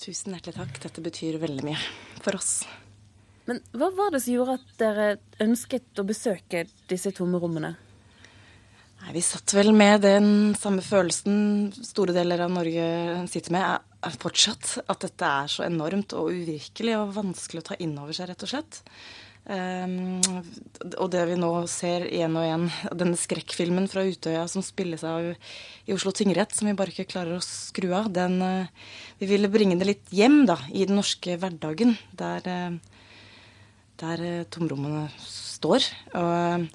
Tusen 0.00 0.32
hjertelig 0.32 0.56
takk. 0.56 0.78
Dette 0.86 1.04
betyr 1.04 1.36
veldig 1.42 1.66
mye 1.68 1.76
for 2.24 2.38
oss. 2.38 2.62
Men 3.44 3.60
hva 3.76 3.90
var 3.92 4.14
det 4.14 4.22
som 4.24 4.38
gjorde 4.38 4.56
at 4.56 4.72
dere 4.80 5.10
ønsket 5.44 6.00
å 6.00 6.06
besøke 6.08 6.64
disse 6.88 7.12
tomme 7.12 7.40
rommene? 7.42 7.74
Nei, 9.02 9.12
vi 9.18 9.20
satt 9.22 9.52
vel 9.52 9.68
med 9.76 10.00
den 10.06 10.30
samme 10.56 10.80
følelsen 10.80 11.74
store 11.76 12.16
deler 12.16 12.46
av 12.46 12.56
Norge 12.56 12.88
sitter 13.28 13.52
med, 13.52 13.84
fortsatt 14.22 14.78
at 14.86 15.06
dette 15.06 15.30
er 15.42 15.48
så 15.50 15.64
enormt 15.66 16.14
og 16.16 16.30
uvirkelig 16.34 16.94
og 16.98 17.16
vanskelig 17.16 17.64
å 17.64 17.68
ta 17.70 17.78
inn 17.82 17.96
over 17.98 18.16
seg, 18.16 18.30
rett 18.30 18.44
og 18.46 18.52
slett. 18.52 18.82
Um, 19.48 20.20
og 21.00 21.06
det 21.14 21.22
vi 21.30 21.38
nå 21.40 21.48
ser 21.72 22.04
igjen 22.04 22.34
og 22.36 22.44
igjen, 22.44 22.66
denne 23.00 23.16
skrekkfilmen 23.16 23.86
fra 23.88 24.04
Utøya 24.04 24.42
som 24.50 24.64
spilles 24.64 25.00
av 25.08 25.30
i 25.88 25.94
Oslo 25.94 26.12
tingrett, 26.12 26.52
som 26.52 26.68
vi 26.68 26.76
bare 26.76 26.92
ikke 26.92 27.08
klarer 27.08 27.38
å 27.38 27.44
skru 27.44 27.94
av, 27.96 28.10
den 28.12 28.42
uh, 28.44 28.90
Vi 29.18 29.30
ville 29.30 29.48
bringe 29.48 29.78
det 29.80 29.88
litt 29.88 30.12
hjem, 30.12 30.42
da, 30.50 30.58
i 30.68 30.84
den 30.84 31.00
norske 31.00 31.38
hverdagen, 31.40 31.96
der, 32.12 32.44
uh, 32.44 32.97
der 34.00 34.22
uh, 34.24 34.46
tomrommene 34.52 35.06
står. 35.22 35.86
Og 36.18 36.68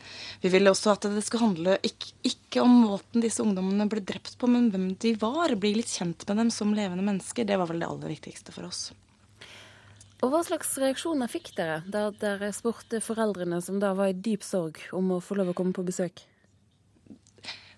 vi 0.43 0.51
ville 0.51 0.71
også 0.73 0.91
at 0.93 1.07
det 1.13 1.23
skulle 1.23 1.45
handle 1.45 1.77
ikke, 1.87 2.11
ikke, 2.27 2.63
om 2.65 2.73
måten 2.89 3.23
disse 3.23 3.43
ungdommene 3.43 3.87
ble 3.91 4.03
drept 4.03 4.35
på, 4.39 4.49
men 4.51 4.67
hvem 4.73 4.89
de 4.99 5.13
var. 5.21 5.55
Bli 5.55 5.75
litt 5.77 5.93
kjent 5.93 6.27
med 6.27 6.41
dem 6.41 6.51
som 6.51 6.75
levende 6.75 7.05
mennesker. 7.05 7.47
Det 7.47 7.59
var 7.59 7.71
vel 7.71 7.79
det 7.83 7.87
aller 7.87 8.11
viktigste 8.15 8.55
for 8.55 8.67
oss. 8.67 8.89
Og 10.23 10.31
Hva 10.31 10.39
slags 10.47 10.69
reaksjoner 10.79 11.27
fikk 11.27 11.49
dere 11.57 11.81
da 11.91 12.05
dere 12.15 12.53
spurte 12.55 13.01
foreldrene 13.03 13.59
som 13.63 13.79
da 13.83 13.91
var 13.97 14.13
i 14.13 14.15
dyp 14.15 14.45
sorg, 14.47 14.79
om 14.95 15.17
å 15.17 15.23
få 15.23 15.35
lov 15.35 15.51
å 15.51 15.55
komme 15.57 15.75
på 15.75 15.83
besøk? 15.83 16.23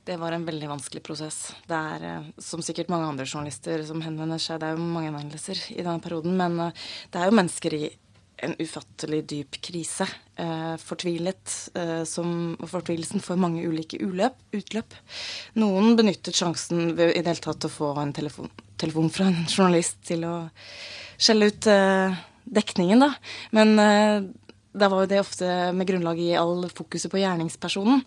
Det 0.06 0.20
var 0.22 0.36
en 0.36 0.46
veldig 0.46 0.68
vanskelig 0.70 1.02
prosess. 1.02 1.56
Det 1.66 1.74
er, 1.74 2.04
eh, 2.06 2.26
som 2.38 2.62
sikkert 2.62 2.92
mange 2.94 3.08
andre 3.10 3.26
journalister 3.26 3.82
som 3.88 4.02
henvender 4.06 4.38
seg, 4.38 4.60
det 4.62 4.68
er 4.68 4.78
jo 4.78 4.86
mange 4.86 5.10
henvendelser 5.10 5.58
i 5.74 5.82
denne 5.82 6.02
perioden, 6.02 6.38
men 6.38 6.60
eh, 6.68 6.84
det 7.10 7.22
er 7.22 7.32
jo 7.32 7.38
mennesker 7.40 7.74
i 7.74 7.86
en 8.38 8.56
ufattelig 8.60 9.22
dyp 9.30 9.58
krise. 9.64 10.08
Eh, 10.36 10.76
fortvilet, 10.82 11.54
eh, 11.76 12.04
som 12.04 12.58
fortvilelsen 12.68 13.24
får 13.24 13.40
mange 13.40 13.64
ulike 13.64 14.00
uløp, 14.04 14.38
utløp. 14.56 14.96
Noen 15.62 15.96
benyttet 15.96 16.36
sjansen 16.36 16.96
ved 16.98 17.14
i 17.14 17.22
det 17.22 17.32
hele 17.32 17.46
tatt 17.46 17.68
å 17.68 17.72
få 17.72 17.94
en 18.02 18.14
telefon, 18.16 18.52
telefon, 18.82 19.10
fra 19.10 19.30
en 19.32 19.46
journalist 19.48 20.02
til 20.08 20.26
å 20.28 20.36
skjelle 21.18 21.52
ut 21.52 21.70
eh, 21.72 22.18
dekningen, 22.46 23.06
da. 23.06 23.14
Men 23.56 23.80
eh, 23.80 24.28
da 24.76 24.90
var 24.92 25.06
jo 25.06 25.10
det 25.12 25.22
ofte 25.22 25.48
med 25.76 25.88
grunnlag 25.88 26.20
i 26.20 26.34
all 26.38 26.66
fokuset 26.74 27.12
på 27.12 27.22
gjerningspersonen. 27.22 28.04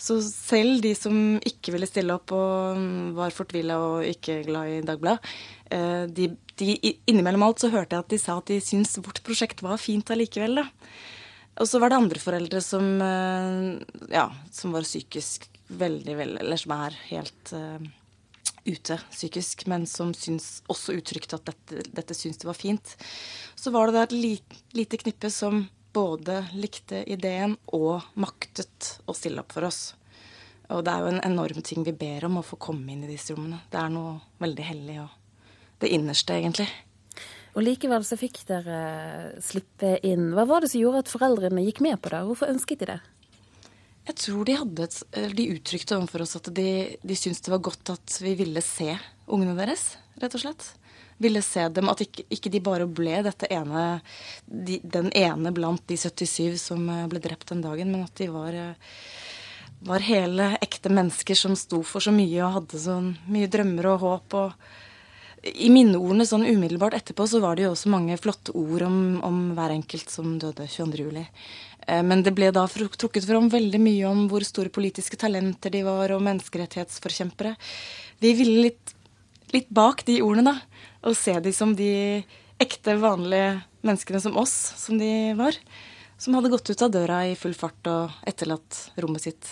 Så 0.00 0.18
selv 0.24 0.80
de 0.84 0.94
som 0.96 1.36
ikke 1.44 1.74
ville 1.74 1.88
stille 1.88 2.16
opp 2.16 2.32
og 2.36 2.80
var 3.16 3.34
fortvila 3.36 3.76
og 3.82 4.08
ikke 4.08 4.40
glad 4.48 4.72
i 4.72 4.80
Dagbladet, 4.86 5.34
eh, 5.72 6.04
de, 6.08 6.30
de, 6.56 6.78
innimellom 7.08 7.44
alt 7.46 7.64
så 7.64 7.72
hørte 7.72 7.96
jeg 7.96 8.06
at 8.06 8.14
de 8.14 8.20
sa 8.22 8.38
at 8.40 8.48
de 8.52 8.62
syntes 8.64 8.96
vårt 9.04 9.20
prosjekt 9.26 9.60
var 9.64 9.80
fint 9.82 10.10
allikevel. 10.12 10.62
da. 10.62 10.66
Og 11.60 11.68
så 11.68 11.80
var 11.80 11.92
det 11.92 12.00
andre 12.00 12.20
foreldre 12.20 12.64
som, 12.64 12.88
eh, 13.02 14.00
ja, 14.12 14.30
som 14.52 14.72
var 14.76 14.88
psykisk 14.88 15.50
veldig, 15.66 16.16
veldig 16.16 16.40
Eller 16.44 16.60
som 16.62 16.72
er 16.76 16.96
helt 17.08 17.52
uh, 17.52 17.82
ute 18.66 18.98
psykisk, 19.10 19.66
men 19.66 19.86
som 19.86 20.12
syns, 20.14 20.62
også 20.70 20.94
uttrykte 20.98 21.38
at 21.38 21.48
dette, 21.50 21.86
dette 21.90 22.14
syns 22.14 22.38
det 22.38 22.46
var 22.46 22.58
fint. 22.58 22.96
Så 23.58 23.72
var 23.74 23.88
det 23.88 23.96
da 23.96 24.04
et 24.06 24.14
li, 24.14 24.34
lite 24.78 25.00
knippe 25.02 25.30
som 25.34 25.64
både 25.96 26.42
likte 26.60 27.02
ideen 27.08 27.56
og 27.76 28.04
maktet 28.20 28.96
å 29.08 29.14
stille 29.16 29.40
opp 29.40 29.56
for 29.56 29.68
oss. 29.68 29.94
Og 30.74 30.82
det 30.84 30.92
er 30.92 31.04
jo 31.04 31.12
en 31.12 31.22
enorm 31.24 31.62
ting 31.64 31.86
vi 31.86 31.94
ber 31.96 32.26
om, 32.26 32.40
å 32.40 32.46
få 32.46 32.58
komme 32.60 32.92
inn 32.92 33.04
i 33.06 33.10
disse 33.10 33.34
rommene. 33.34 33.62
Det 33.70 33.78
er 33.80 33.92
noe 33.94 34.18
veldig 34.42 34.66
hellig 34.66 34.98
og 35.04 35.14
det 35.80 35.92
innerste, 35.94 36.36
egentlig. 36.36 36.66
Og 37.56 37.64
likevel 37.64 38.04
så 38.04 38.18
fikk 38.20 38.42
dere 38.48 38.78
slippe 39.44 39.96
inn. 40.04 40.32
Hva 40.36 40.44
var 40.48 40.64
det 40.64 40.72
som 40.72 40.82
gjorde 40.82 41.04
at 41.04 41.12
foreldrene 41.12 41.64
gikk 41.64 41.80
med 41.86 42.00
på 42.02 42.12
det? 42.12 42.24
Hvorfor 42.28 42.52
ønsket 42.52 42.82
de 42.82 42.90
det? 42.92 42.98
Jeg 44.06 44.18
tror 44.22 44.46
de, 44.46 44.56
et, 44.84 44.98
de 45.34 45.46
uttrykte 45.54 45.96
overfor 45.96 46.26
oss 46.26 46.36
at 46.38 46.50
de, 46.54 46.68
de 47.00 47.16
syntes 47.18 47.42
det 47.42 47.54
var 47.54 47.64
godt 47.64 47.94
at 47.96 48.18
vi 48.22 48.36
ville 48.38 48.62
se 48.62 48.92
ungene 49.26 49.56
deres, 49.58 49.94
rett 50.20 50.36
og 50.36 50.44
slett. 50.44 50.68
Ville 51.22 51.42
se 51.42 51.68
dem. 51.68 51.90
At 51.92 52.02
ikke, 52.04 52.26
ikke 52.32 52.52
de 52.52 52.62
bare 52.64 52.88
ble 52.88 53.20
ene, 53.50 53.84
de, 54.46 54.80
den 54.82 55.12
ene 55.16 55.52
blant 55.54 55.84
de 55.88 55.98
77 56.00 56.58
som 56.68 56.88
eh, 56.90 57.06
ble 57.10 57.22
drept 57.24 57.52
den 57.52 57.62
dagen, 57.64 57.92
men 57.92 58.06
at 58.06 58.16
de 58.20 58.30
var, 58.32 58.54
eh, 58.54 58.98
var 59.86 60.04
hele, 60.06 60.54
ekte 60.64 60.92
mennesker 60.92 61.38
som 61.38 61.56
sto 61.58 61.82
for 61.86 62.04
så 62.04 62.14
mye 62.14 62.42
og 62.44 62.60
hadde 62.60 62.82
så 62.82 63.00
mye 63.28 63.50
drømmer 63.52 63.94
og 63.94 64.04
håp. 64.06 64.40
og 64.42 64.84
i 65.46 65.68
minneordene 65.70 66.24
sånn 66.26 66.46
umiddelbart 66.48 66.96
etterpå 66.96 67.26
så 67.30 67.38
var 67.42 67.56
det 67.56 67.66
jo 67.66 67.72
også 67.74 67.90
mange 67.92 68.16
flotte 68.18 68.54
ord 68.56 68.82
om, 68.86 68.96
om 69.22 69.36
hver 69.54 69.74
enkelt 69.76 70.10
som 70.10 70.32
døde 70.42 70.66
22.07. 70.66 71.22
Eh, 71.86 72.02
men 72.02 72.24
det 72.26 72.34
ble 72.36 72.50
da 72.54 72.66
trukket 72.70 73.28
fram 73.28 73.48
veldig 73.52 73.80
mye 73.82 74.08
om 74.08 74.26
hvor 74.30 74.46
store 74.46 74.72
politiske 74.74 75.18
talenter 75.20 75.74
de 75.74 75.84
var, 75.86 76.14
og 76.14 76.24
menneskerettighetsforkjempere. 76.26 77.54
Vi 78.24 78.32
ville 78.38 78.66
litt, 78.68 78.95
litt 79.54 79.68
bak 79.70 80.04
de 80.08 80.20
ordene, 80.24 80.54
da. 80.54 80.82
Og 81.06 81.16
se 81.18 81.36
de 81.42 81.52
som 81.54 81.74
de 81.76 82.24
ekte, 82.62 82.96
vanlige 82.98 83.60
menneskene 83.86 84.20
som 84.22 84.38
oss, 84.40 84.54
som 84.80 84.98
de 84.98 85.34
var. 85.38 85.58
Som 86.18 86.34
hadde 86.38 86.50
gått 86.52 86.70
ut 86.70 86.82
av 86.82 86.92
døra 86.94 87.22
i 87.28 87.36
full 87.38 87.54
fart 87.54 87.90
og 87.92 88.14
etterlatt 88.26 88.86
rommet 89.02 89.26
sitt 89.26 89.50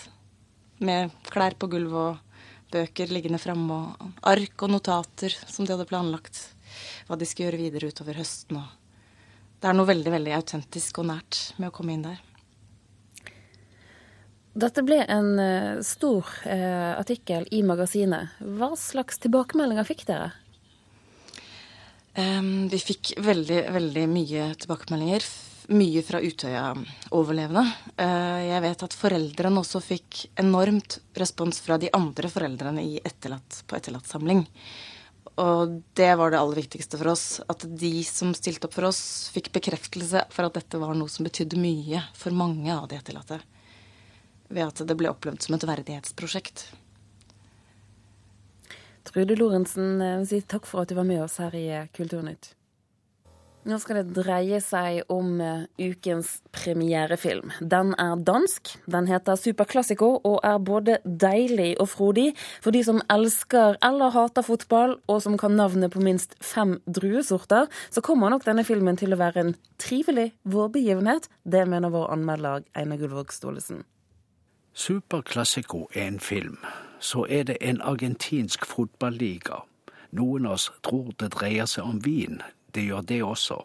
med 0.85 1.13
klær 1.31 1.55
på 1.61 1.69
gulvet 1.71 2.17
og 2.17 2.73
bøker 2.75 3.13
liggende 3.13 3.39
framme 3.39 3.77
og 3.77 4.23
ark 4.27 4.65
og 4.65 4.73
notater 4.73 5.35
som 5.45 5.67
de 5.67 5.75
hadde 5.75 5.87
planlagt 5.87 6.41
hva 7.07 7.19
de 7.21 7.29
skulle 7.29 7.51
gjøre 7.51 7.61
videre 7.61 7.93
utover 7.93 8.19
høsten. 8.19 8.59
og 8.59 8.81
det 9.65 9.71
er 9.71 9.77
noe 9.79 9.89
veldig 9.89 10.11
veldig 10.13 10.33
autentisk 10.37 10.99
og 11.01 11.07
nært 11.09 11.39
med 11.57 11.71
å 11.71 11.73
komme 11.73 11.95
inn 11.95 12.03
der. 12.05 12.19
Dette 14.55 14.85
ble 14.87 15.01
en 15.11 15.33
uh, 15.35 15.81
stor 15.83 16.29
uh, 16.47 16.95
artikkel 16.95 17.49
i 17.51 17.65
magasinet. 17.67 18.37
Hva 18.39 18.71
slags 18.79 19.19
tilbakemeldinger 19.25 19.87
fikk 19.89 20.05
dere? 20.07 20.31
Um, 22.15 22.69
vi 22.71 22.79
fikk 22.79 23.17
veldig, 23.19 23.65
veldig 23.75 24.05
mye 24.07 24.53
tilbakemeldinger. 24.63 25.27
Mye 25.75 26.05
fra 26.07 26.21
Utøya-overlevende. 26.23 27.65
Uh, 27.99 28.43
jeg 28.47 28.63
vet 28.69 28.85
at 28.87 28.95
foreldrene 28.95 29.59
også 29.65 29.83
fikk 29.83 30.21
enormt 30.39 31.01
respons 31.19 31.59
fra 31.65 31.81
de 31.83 31.91
andre 31.97 32.31
foreldrene 32.31 32.85
etterlatt, 33.03 33.65
på 33.67 33.81
etterlattsamling. 33.81 34.45
Og 35.43 35.81
det 35.99 36.13
var 36.15 36.31
det 36.31 36.39
aller 36.39 36.61
viktigste 36.61 37.01
for 37.01 37.11
oss. 37.11 37.27
At 37.51 37.67
de 37.67 37.91
som 38.07 38.31
stilte 38.39 38.69
opp 38.71 38.79
for 38.79 38.87
oss, 38.87 39.03
fikk 39.35 39.51
bekreftelse 39.57 40.29
for 40.31 40.47
at 40.47 40.61
dette 40.61 40.79
var 40.79 40.95
noe 40.95 41.11
som 41.11 41.27
betydde 41.27 41.59
mye 41.59 42.05
for 42.15 42.31
mange 42.39 42.71
av 42.71 42.87
de 42.93 43.01
etterlatte. 43.03 43.41
Ved 44.49 44.67
at 44.67 44.83
det 44.89 44.97
ble 44.99 45.13
opplevd 45.13 45.47
som 45.47 45.57
et 45.57 45.69
verdighetsprosjekt. 45.69 46.67
Trude 49.05 49.37
Lorentzen, 49.37 50.01
eh, 50.01 50.25
si 50.25 50.41
takk 50.41 50.67
for 50.67 50.83
at 50.83 50.89
du 50.89 50.97
var 50.97 51.09
med 51.09 51.23
oss 51.23 51.39
her 51.39 51.55
i 51.55 51.67
eh, 51.69 51.89
Kulturnytt. 51.93 52.55
Nå 53.65 53.79
skal 53.81 54.03
det 54.03 54.19
dreie 54.19 54.59
seg 54.61 55.09
om 55.13 55.39
eh, 55.41 55.63
ukens 55.81 56.35
premierefilm. 56.53 57.53
Den 57.61 57.95
er 58.01 58.21
dansk. 58.21 58.75
Den 58.93 59.09
heter 59.09 59.39
Superklassiko 59.41 60.11
og 60.21 60.37
er 60.45 60.59
både 60.61 60.99
deilig 61.05 61.71
og 61.81 61.89
frodig 61.95 62.27
for 62.65 62.77
de 62.77 62.83
som 62.85 63.01
elsker 63.13 63.79
eller 63.85 64.13
hater 64.13 64.45
fotball, 64.45 64.99
og 65.09 65.23
som 65.25 65.39
kan 65.41 65.57
navnet 65.57 65.95
på 65.95 66.05
minst 66.05 66.37
fem 66.45 66.77
druesorter. 66.85 67.73
Så 67.89 68.05
kommer 68.05 68.33
nok 68.33 68.45
denne 68.45 68.67
filmen 68.69 69.01
til 69.01 69.17
å 69.17 69.21
være 69.21 69.47
en 69.47 69.57
trivelig 69.81 70.33
vårbegivenhet. 70.45 71.31
Det 71.45 71.65
mener 71.65 71.93
vår 71.95 72.13
anmelder 72.19 72.69
Einar 72.77 73.01
Gullvåg 73.01 73.33
Staalesen. 73.33 73.87
Superklassiko 74.75 75.88
er 75.95 76.07
en 76.07 76.21
film. 76.21 76.59
Så 76.99 77.26
er 77.31 77.43
det 77.43 77.57
en 77.61 77.81
argentinsk 77.81 78.66
fotballiga. 78.66 79.62
Noen 80.11 80.47
av 80.47 80.52
oss 80.52 80.73
tror 80.83 81.12
det 81.19 81.33
dreier 81.35 81.66
seg 81.66 81.85
om 81.85 82.04
vin 82.04 82.43
det 82.75 82.85
gjør 82.85 83.00
det 83.00 83.23
også. 83.23 83.64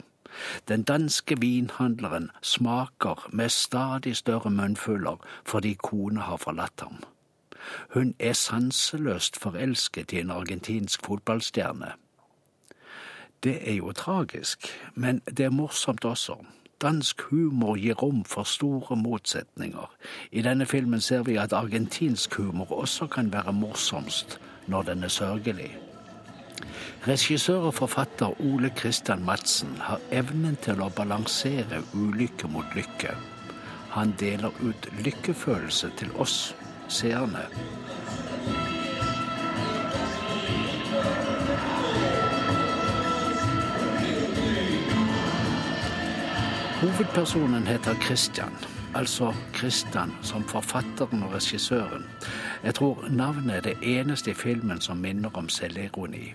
Den 0.68 0.84
danske 0.84 1.40
vinhandleren 1.40 2.30
smaker 2.42 3.30
med 3.34 3.50
stadig 3.50 4.16
større 4.16 4.50
munnfuller 4.50 5.18
fordi 5.46 5.74
kona 5.74 6.22
har 6.22 6.38
forlatt 6.38 6.82
ham. 6.82 7.02
Hun 7.94 8.16
er 8.20 8.34
sanseløst 8.34 9.40
forelsket 9.40 10.14
i 10.14 10.20
en 10.20 10.30
argentinsk 10.30 11.06
fotballstjerne. 11.06 11.92
Det 13.44 13.70
er 13.70 13.74
jo 13.74 13.92
tragisk, 13.92 14.68
men 14.94 15.20
det 15.20 15.46
er 15.46 15.50
morsomt 15.50 16.06
også. 16.06 16.36
Dansk 16.82 17.22
humor 17.22 17.76
gir 17.76 17.94
rom 18.00 18.24
for 18.26 18.44
store 18.48 18.96
motsetninger. 18.96 19.90
I 20.32 20.42
denne 20.42 20.66
filmen 20.66 21.02
ser 21.02 21.24
vi 21.28 21.36
at 21.36 21.54
argentinsk 21.54 22.36
humor 22.40 22.72
også 22.72 23.08
kan 23.08 23.34
være 23.34 23.54
morsomst 23.54 24.40
når 24.68 24.82
den 24.82 25.04
er 25.04 25.12
sørgelig. 25.12 25.78
Regissør 27.08 27.68
og 27.72 27.74
forfatter 27.74 28.42
Ole 28.42 28.72
Christian 28.78 29.26
Madsen 29.26 29.76
har 29.80 30.00
evnen 30.12 30.56
til 30.64 30.80
å 30.80 30.90
balansere 30.96 31.82
ulykke 31.94 32.48
mot 32.48 32.76
lykke. 32.76 33.12
Han 33.96 34.16
deler 34.20 34.56
ut 34.64 34.90
lykkefølelse 35.04 35.92
til 36.00 36.12
oss 36.16 36.56
seerne. 36.88 37.44
Hovedpersonen 47.00 47.68
heter 47.68 47.96
Christian, 47.96 48.52
altså 48.96 49.34
Christian 49.56 50.12
som 50.22 50.44
forfatteren 50.44 51.22
og 51.24 51.34
regissøren. 51.34 52.04
Jeg 52.64 52.76
tror 52.76 53.06
navnet 53.10 53.56
er 53.56 53.62
det 53.62 53.78
eneste 53.82 54.32
i 54.32 54.34
filmen 54.34 54.82
som 54.82 54.98
minner 54.98 55.30
om 55.34 55.48
selvironi. 55.50 56.34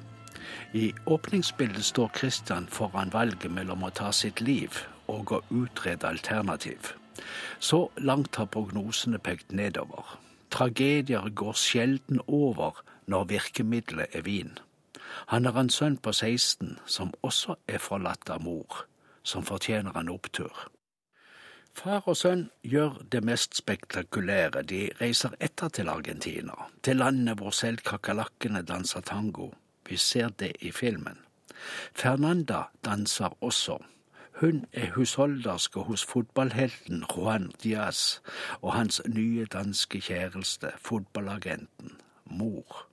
I 0.73 0.95
åpningsbildet 1.07 1.85
står 1.85 2.11
Christian 2.19 2.67
foran 2.69 3.13
valget 3.13 3.53
mellom 3.53 3.85
å 3.85 3.91
ta 3.91 4.09
sitt 4.13 4.41
liv 4.41 4.79
og 5.07 5.35
å 5.37 5.43
utrede 5.51 6.09
alternativ. 6.09 6.95
Så 7.61 7.91
langt 7.97 8.41
har 8.41 8.49
prognosene 8.49 9.21
pekt 9.21 9.53
nedover. 9.53 10.17
Tragedier 10.51 11.29
går 11.29 11.53
sjelden 11.53 12.25
over 12.27 12.81
når 13.07 13.29
virkemidlet 13.37 14.17
er 14.17 14.25
vin. 14.25 14.57
Han 15.27 15.45
har 15.45 15.61
en 15.61 15.71
sønn 15.71 16.01
på 16.01 16.13
16 16.13 16.79
som 16.87 17.13
også 17.21 17.61
er 17.69 17.85
forlatt 17.85 18.31
av 18.33 18.41
mor, 18.49 18.87
som 19.25 19.45
fortjener 19.45 19.97
en 19.99 20.13
opptur. 20.13 20.53
Far 21.75 22.05
og 22.07 22.17
sønn 22.17 22.45
gjør 22.63 23.01
det 23.11 23.25
mest 23.27 23.57
spektakulære. 23.59 24.63
De 24.63 24.87
reiser 25.01 25.35
etter 25.43 25.73
til 25.75 25.89
Argentina, 25.91 26.55
til 26.83 27.01
landet 27.03 27.41
hvor 27.41 27.51
selv 27.51 27.83
kakerlakkene 27.83 28.63
danser 28.63 29.01
tango. 29.01 29.51
Vi 29.89 29.97
ser 29.97 30.29
det 30.29 30.53
i 30.61 30.71
filmen. 30.71 31.19
Fernanda 31.95 32.63
danser 32.85 33.35
også. 33.43 33.79
Hun 34.41 34.65
er 34.73 34.91
husholderske 34.95 35.81
hos 35.81 36.05
fotballhelten 36.05 37.05
Juan 37.17 37.53
Diaz 37.63 38.19
og 38.61 38.73
hans 38.75 39.03
nye 39.07 39.47
danske 39.47 40.01
kjæreste, 40.01 40.73
fotballagenten, 40.79 41.93
mor. 42.25 42.87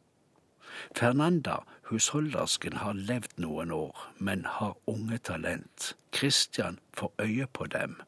Fernanda, 0.95 1.55
husholdersken, 1.91 2.73
har 2.81 2.93
levd 2.93 3.37
noen 3.43 3.71
år, 3.71 4.07
men 4.17 4.45
har 4.45 4.77
unge 4.87 5.17
talent. 5.17 5.95
Christian 6.15 6.79
får 6.93 7.13
øye 7.19 7.47
på 7.53 7.65
dem. 7.65 8.01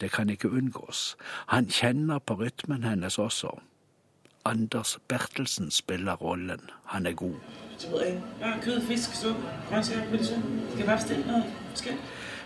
Det 0.00 0.10
kan 0.12 0.30
ikke 0.30 0.50
unngås. 0.50 1.16
Han 1.46 1.70
kjenner 1.70 2.18
på 2.18 2.34
rytmen 2.34 2.84
hennes 2.84 3.18
også. 3.18 3.58
Anders 4.44 4.98
Bertelsen 5.08 5.70
spiller 5.70 6.14
rollen. 6.14 6.70
Han 6.84 7.06
er 7.06 7.12
god. 7.12 7.36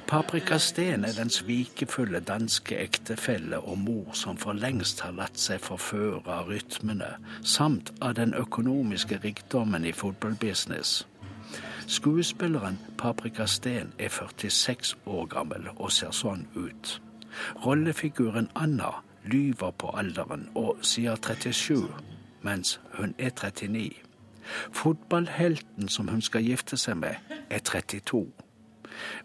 Paprikasten 0.08 1.04
er 1.04 1.12
den 1.12 1.30
svikefulle 1.30 2.20
danske 2.20 2.76
ektefelle 2.76 3.58
og 3.60 3.78
mor 3.78 4.14
som 4.16 4.38
for 4.40 4.56
lengst 4.56 5.02
har 5.04 5.12
latt 5.12 5.36
seg 5.36 5.60
forføre 5.60 6.22
av 6.32 6.48
rytmene, 6.48 7.10
samt 7.44 7.92
av 8.00 8.14
den 8.16 8.32
økonomiske 8.34 9.18
rikdommen 9.24 9.84
i 9.84 9.92
fotballbusiness. 9.92 11.02
Skuespilleren 11.86 12.80
Paprika 12.96 13.46
Steen 13.46 13.92
er 13.98 14.08
46 14.08 14.96
år 15.04 15.28
gammel 15.28 15.68
og 15.76 15.92
ser 15.92 16.16
sånn 16.16 16.48
ut. 16.56 16.96
Rollefiguren 17.66 18.48
Anna 18.56 18.94
lyver 19.28 19.76
på 19.76 19.92
alderen 19.92 20.48
og 20.56 20.80
sier 20.80 21.20
37, 21.20 21.84
mens 22.48 22.78
hun 22.96 23.12
er 23.18 23.36
39. 23.36 23.92
Fotballhelten 24.72 25.92
som 25.92 26.08
hun 26.08 26.24
skal 26.24 26.48
gifte 26.48 26.80
seg 26.80 26.96
med, 26.96 27.20
er 27.50 27.60
32. 27.60 28.24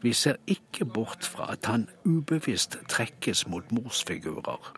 Vi 0.01 0.13
ser 0.13 0.36
ikke 0.47 0.86
bort 0.86 1.25
fra 1.25 1.51
at 1.51 1.65
han 1.65 1.88
ubevisst 2.05 2.77
trekkes 2.89 3.47
mot 3.47 3.71
morsfigurer. 3.71 4.73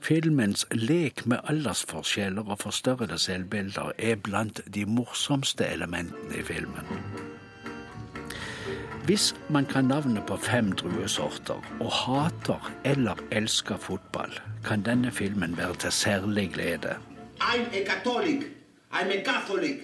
Filmens 0.00 0.66
lek 0.72 1.26
med 1.26 1.38
aldersforskjeller 1.48 2.48
og 2.50 2.58
forstørrede 2.58 3.18
selvbilder 3.18 3.92
er 3.98 4.16
blant 4.16 4.60
de 4.74 4.84
morsomste 4.84 5.66
elementene 5.66 6.38
i 6.38 6.42
filmen. 6.42 6.88
Hvis 9.04 9.34
man 9.50 9.66
kan 9.66 9.84
navnet 9.84 10.22
på 10.26 10.36
fem 10.36 10.72
druesorter 10.72 11.62
og 11.80 11.92
hater 11.92 12.72
eller 12.84 13.14
elsker 13.30 13.76
fotball, 13.76 14.40
kan 14.64 14.82
denne 14.82 15.10
filmen 15.10 15.56
være 15.56 15.74
til 15.74 15.92
særlig 15.92 16.50
glede. 16.54 16.96
I'm 17.40 17.66
a 17.74 17.84
Catholic. 17.84 18.42
I'm 18.92 19.10
a 19.10 19.24
Catholic. 19.24 19.76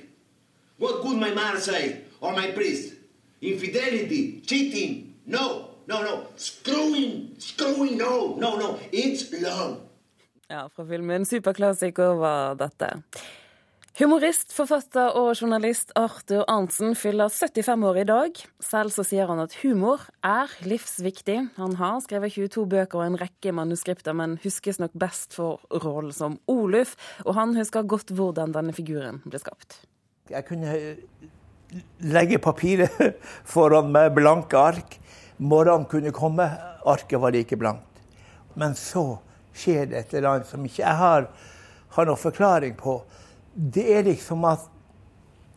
What 0.81 1.03
could 1.03 1.17
my 1.17 1.31
mother 1.35 1.61
say 1.61 1.97
or 2.21 2.31
my 2.31 2.55
priest? 2.55 2.98
Infidelity, 3.41 4.41
cheating, 4.47 5.15
no, 5.25 5.71
no, 5.87 6.03
no. 6.03 6.27
Screwing, 6.37 7.35
screwing, 7.39 7.97
no, 7.97 8.37
no, 8.37 8.57
no. 8.59 8.79
It's 8.93 9.31
love. 9.43 9.77
Ja, 10.49 10.69
fra 10.69 10.87
filmen 10.89 11.27
Superklassiker 11.27 12.15
var 12.19 12.57
dette. 12.57 12.89
Humorist, 13.99 14.53
forfatter 14.55 15.17
og 15.19 15.33
journalist 15.35 15.91
Arthur 15.99 16.45
Arntzen 16.47 16.95
fyller 16.95 17.33
75 17.35 17.83
år 17.89 17.97
i 17.99 18.05
dag. 18.07 18.41
Selv 18.63 18.95
så 18.95 19.03
sier 19.03 19.27
han 19.27 19.43
at 19.43 19.57
humor 19.59 20.05
er 20.23 20.53
livsviktig. 20.63 21.41
Han 21.57 21.75
har 21.81 21.99
skrevet 22.05 22.37
22 22.37 22.67
bøker 22.71 23.01
og 23.01 23.09
en 23.09 23.19
rekke 23.19 23.51
manuskripter, 23.59 24.15
men 24.15 24.37
huskes 24.45 24.79
nok 24.79 24.95
best 24.95 25.35
for 25.35 25.59
rollen 25.83 26.15
som 26.15 26.39
Oluf. 26.47 26.95
Og 27.27 27.35
han 27.41 27.57
husker 27.59 27.91
godt 27.91 28.15
hvordan 28.15 28.55
denne 28.55 28.77
figuren 28.77 29.19
ble 29.27 29.43
skapt. 29.43 29.81
Jeg 30.31 30.47
kunne 30.47 30.79
legge 31.99 32.39
papiret 32.43 33.19
foran 33.53 33.93
meg, 33.93 34.13
blanke 34.17 34.59
ark. 34.59 34.99
Morgenen 35.39 35.87
kunne 35.91 36.13
komme, 36.15 36.49
arket 36.89 37.21
var 37.21 37.35
like 37.35 37.57
blankt. 37.57 37.85
Men 38.59 38.75
så 38.75 39.21
skjer 39.55 39.87
det 39.91 40.01
et 40.01 40.15
eller 40.19 40.33
annet 40.33 40.51
som 40.51 40.65
ikke 40.67 40.83
jeg 40.83 40.99
har, 41.03 41.29
har 41.95 42.09
noen 42.09 42.21
forklaring 42.21 42.75
på. 42.79 43.01
Det 43.55 43.85
er 43.95 44.07
liksom 44.07 44.45
at 44.49 44.67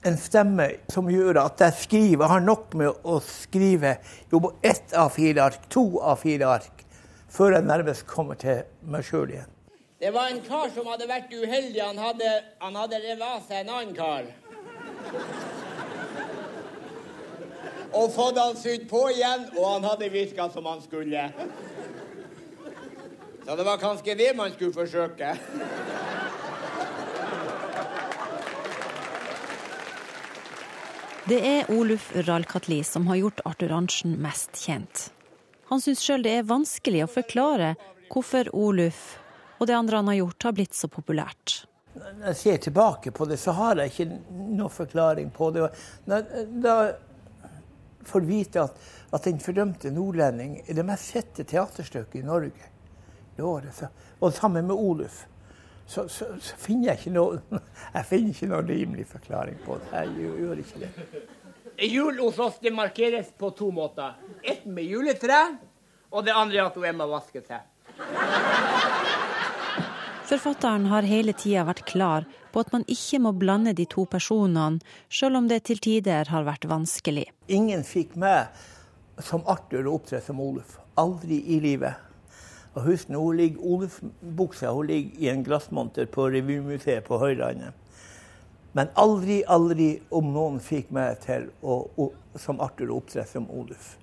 en 0.06 0.18
stemme 0.18 0.68
som 0.90 1.10
gjør 1.14 1.38
at 1.44 1.62
jeg 1.62 1.78
skriver, 1.84 2.24
jeg 2.24 2.34
har 2.34 2.44
nok 2.46 2.74
med 2.78 3.06
å 3.06 3.20
skrive 3.26 3.96
jo 4.32 4.42
på 4.42 4.54
ett 4.66 4.96
av 4.98 5.12
fire 5.14 5.46
ark, 5.46 5.68
to 5.70 5.86
av 6.02 6.22
fire 6.24 6.50
ark, 6.50 6.86
før 7.30 7.58
jeg 7.58 7.68
nærmest 7.70 8.08
kommer 8.10 8.40
til 8.42 8.64
meg 8.82 9.06
sjøl 9.06 9.36
igjen. 9.36 9.50
Det 10.02 10.10
var 10.16 10.32
en 10.32 10.42
kar 10.42 10.72
som 10.74 10.88
hadde 10.90 11.06
vært 11.06 11.30
uheldig. 11.30 11.78
Han 11.84 12.00
hadde, 12.02 12.30
han 12.64 12.78
hadde 12.80 13.02
revet 13.04 13.44
seg 13.46 13.60
en 13.62 13.76
annen 13.76 13.94
kar. 13.94 14.32
Og 17.92 18.12
fått 18.14 18.38
han 18.40 18.56
sydd 18.56 18.88
på 18.90 19.02
igjen, 19.12 19.50
og 19.58 19.66
han 19.68 19.88
hadde 19.90 20.10
virka 20.14 20.48
som 20.54 20.68
han 20.70 20.82
skulle. 20.84 21.28
Så 23.46 23.56
det 23.56 23.66
var 23.68 23.82
kanskje 23.82 24.16
det 24.16 24.32
man 24.38 24.54
skulle 24.54 24.74
forsøke. 24.74 25.36
Det 31.32 31.40
er 31.48 31.72
Oluf 31.72 32.10
Ralkatli 32.28 32.84
som 32.84 33.08
har 33.08 33.20
gjort 33.20 33.42
Arthur 33.46 33.72
Arntzen 33.76 34.16
mest 34.24 34.58
kjent. 34.58 35.10
Han 35.70 35.80
syns 35.84 36.02
sjøl 36.04 36.24
det 36.26 36.34
er 36.40 36.48
vanskelig 36.48 37.06
å 37.06 37.12
forklare 37.12 37.76
hvorfor 38.12 38.50
Oluf 38.58 39.04
og 39.62 39.70
det 39.70 39.76
andre 39.78 40.02
han 40.02 40.10
har 40.10 40.18
gjort, 40.18 40.44
har 40.44 40.56
blitt 40.58 40.74
så 40.76 40.90
populært. 40.90 41.62
Når 41.94 42.32
jeg 42.32 42.38
ser 42.40 42.60
tilbake 42.66 43.12
på 43.14 43.28
det, 43.30 43.38
så 43.38 43.54
har 43.54 43.78
jeg 43.78 43.92
ikke 43.92 44.08
noen 44.32 44.74
forklaring 44.74 45.30
på 45.36 45.52
det. 45.54 45.68
Da 46.08 46.76
får 48.06 48.28
vite 48.28 48.62
at, 48.62 48.78
at 49.14 49.24
'Den 49.24 49.40
fordømte 49.40 49.92
nordlending' 49.92 50.62
er 50.68 50.74
det 50.74 50.86
mest 50.86 51.14
sette 51.14 51.44
teaterstykket 51.44 52.22
i 52.22 52.26
Norge 52.26 52.72
i 53.38 53.42
året. 53.42 53.76
Så, 53.76 53.88
og 54.20 54.34
sammen 54.34 54.68
med 54.68 54.76
Oluf. 54.76 55.26
Så, 55.86 56.08
så, 56.08 56.26
så, 56.40 56.56
finner 56.56 56.92
jeg 56.92 57.00
ikke 57.00 57.14
noe 57.16 57.42
jeg 57.96 58.06
finner 58.08 58.30
ikke 58.30 58.48
noen 58.48 58.68
rimelig 58.68 59.08
forklaring 59.08 59.58
på 59.66 59.78
det. 59.82 59.92
Jeg 59.92 60.38
gjør 60.40 60.64
ikke 60.64 60.80
det. 60.80 60.92
Jul 61.92 62.20
hos 62.20 62.40
oss 62.40 62.60
det 62.62 62.74
markeres 62.74 63.32
på 63.38 63.50
to 63.58 63.72
måter. 63.72 64.14
Ett 64.44 64.66
med 64.66 64.84
juletre, 64.84 65.58
og 66.12 66.26
det 66.26 66.36
andre 66.36 66.68
at 66.68 66.78
er 66.78 66.94
med 66.94 67.08
å 67.08 67.16
vasker 67.16 67.44
seg. 67.48 67.68
Forfatteren 70.32 70.86
har 70.88 71.04
hele 71.04 71.34
tida 71.36 71.66
vært 71.68 71.82
klar 71.90 72.24
på 72.56 72.62
at 72.64 72.70
man 72.72 72.86
ikke 72.88 73.18
må 73.20 73.34
blande 73.36 73.74
de 73.76 73.84
to 73.92 74.06
personene, 74.08 74.80
selv 75.12 75.42
om 75.42 75.50
det 75.50 75.58
til 75.68 75.82
tider 75.84 76.30
har 76.32 76.46
vært 76.48 76.70
vanskelig. 76.72 77.26
Ingen 77.52 77.84
fikk 77.84 78.14
meg 78.16 78.48
som 79.20 79.44
Arthur 79.52 79.90
å 79.90 79.98
opptre 79.98 80.22
som 80.24 80.40
Oluf. 80.40 80.78
Aldri 80.96 81.42
i 81.52 81.60
livet. 81.60 82.00
Og 82.78 82.88
husk 82.88 83.12
nå, 83.12 83.20
hun 83.20 83.42
ligger 83.42 83.68
Oluf-buksa 83.74 84.72
hun 84.72 84.88
ligger 84.94 85.20
i 85.20 85.28
en 85.34 85.44
glassmonter 85.44 86.08
på 86.08 86.30
Revymuseet 86.32 87.04
på 87.12 87.20
Høylandet. 87.20 87.76
Men 88.72 88.96
aldri, 88.96 89.42
aldri 89.44 89.98
om 90.16 90.32
noen 90.32 90.64
fikk 90.64 90.96
meg 90.96 91.20
til 91.28 91.52
å, 91.60 92.08
som 92.40 92.64
Arthur 92.64 92.96
å 92.96 93.02
opptre 93.04 93.28
som 93.28 93.52
Oluf. 93.52 93.98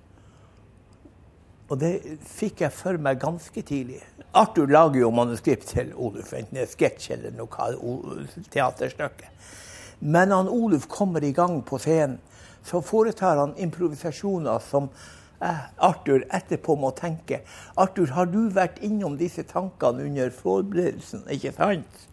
Og 1.69 1.77
det 1.77 1.93
fikk 2.25 2.63
jeg 2.65 2.73
for 2.73 2.97
meg 3.01 3.19
ganske 3.21 3.61
tidlig. 3.61 4.01
Arthur 4.33 4.69
lager 4.69 5.03
jo 5.03 5.11
manuskript 5.13 5.67
til 5.73 5.91
Oluf, 5.97 6.33
enten 6.33 6.57
det 6.57 6.65
er 6.65 6.71
sketsj 6.71 7.13
eller 7.15 7.35
noe 7.37 8.25
teaterstykke. 8.53 9.29
Men 9.99 10.31
når 10.33 10.51
Oluf 10.53 10.87
kommer 10.89 11.23
i 11.25 11.33
gang 11.35 11.59
på 11.65 11.79
scenen, 11.81 12.19
så 12.65 12.81
foretar 12.81 13.39
han 13.39 13.55
improvisasjoner 13.57 14.59
som 14.61 14.89
eh, 15.41 15.65
Arthur 15.77 16.25
etterpå 16.35 16.75
må 16.77 16.91
tenke. 16.97 17.41
Arthur, 17.79 18.11
har 18.17 18.29
du 18.29 18.49
vært 18.53 18.81
innom 18.85 19.17
disse 19.17 19.45
tankene 19.47 20.05
under 20.09 20.33
forberedelsen, 20.35 21.25
ikke 21.31 21.53
sant? 21.55 22.05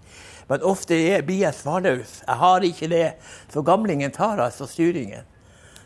Men 0.49 0.63
ofte 0.63 0.97
blir 1.27 1.43
jeg 1.43 1.59
svarløs. 1.59 2.21
Jeg 2.23 2.41
har 2.43 2.65
ikke 2.65 2.91
det. 2.93 3.07
Så 3.53 3.65
gamlingen 3.67 4.15
tar 4.15 4.39
altså 4.39 4.69
styringen. 4.71 5.27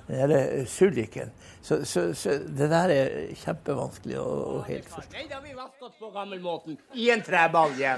Eller 0.09 0.67
sulliken. 0.69 1.31
Så, 1.63 1.85
så, 1.85 2.15
så, 2.15 2.39
det 2.49 2.71
der 2.73 2.93
er 2.95 3.15
kjempevanskelig 3.37 4.17
å, 4.21 4.29
å 4.57 4.61
helt 4.65 4.89
forstå. 4.89 5.13
Nei, 5.19 5.27
da 5.29 5.39
har 5.39 5.45
vi 5.45 5.55
vasket 5.57 5.89
oss 5.91 5.99
på 6.01 6.11
gammelmåten. 6.15 6.79
I 6.97 7.11
en 7.13 7.23
trebalje. 7.25 7.97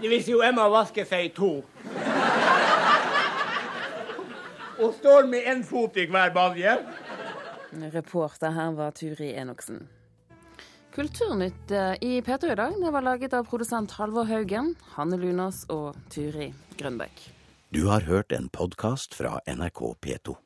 Det 0.00 0.10
vil 0.10 0.24
si 0.26 0.34
jo 0.34 0.42
Emma 0.42 0.66
vasker 0.72 1.06
seg 1.06 1.28
i 1.28 1.34
to. 1.36 1.52
Og 4.82 4.90
står 4.98 5.28
med 5.30 5.46
én 5.46 5.62
fot 5.66 5.96
i 6.02 6.08
hver 6.10 6.34
balje. 6.34 6.74
Reporter 7.94 8.54
her 8.54 8.74
var 8.74 8.94
Turi 8.98 9.30
Enoksen. 9.38 9.84
Kulturnytt 10.94 11.70
eh, 11.74 11.94
i 12.06 12.20
P2 12.22 12.52
i 12.52 12.58
dag 12.58 12.74
det 12.78 12.90
var 12.94 13.02
laget 13.02 13.34
av 13.34 13.48
produsent 13.50 13.96
Halvor 13.98 14.28
Haugen, 14.30 14.74
Hanne 14.94 15.18
Lunås 15.18 15.64
og 15.74 15.98
Turi 16.14 16.52
Grønbekk. 16.78 17.24
Du 17.74 17.88
har 17.90 18.06
hørt 18.06 18.30
en 18.30 18.46
podkast 18.54 19.16
fra 19.18 19.40
NRK 19.50 19.80
P2. 19.98 20.36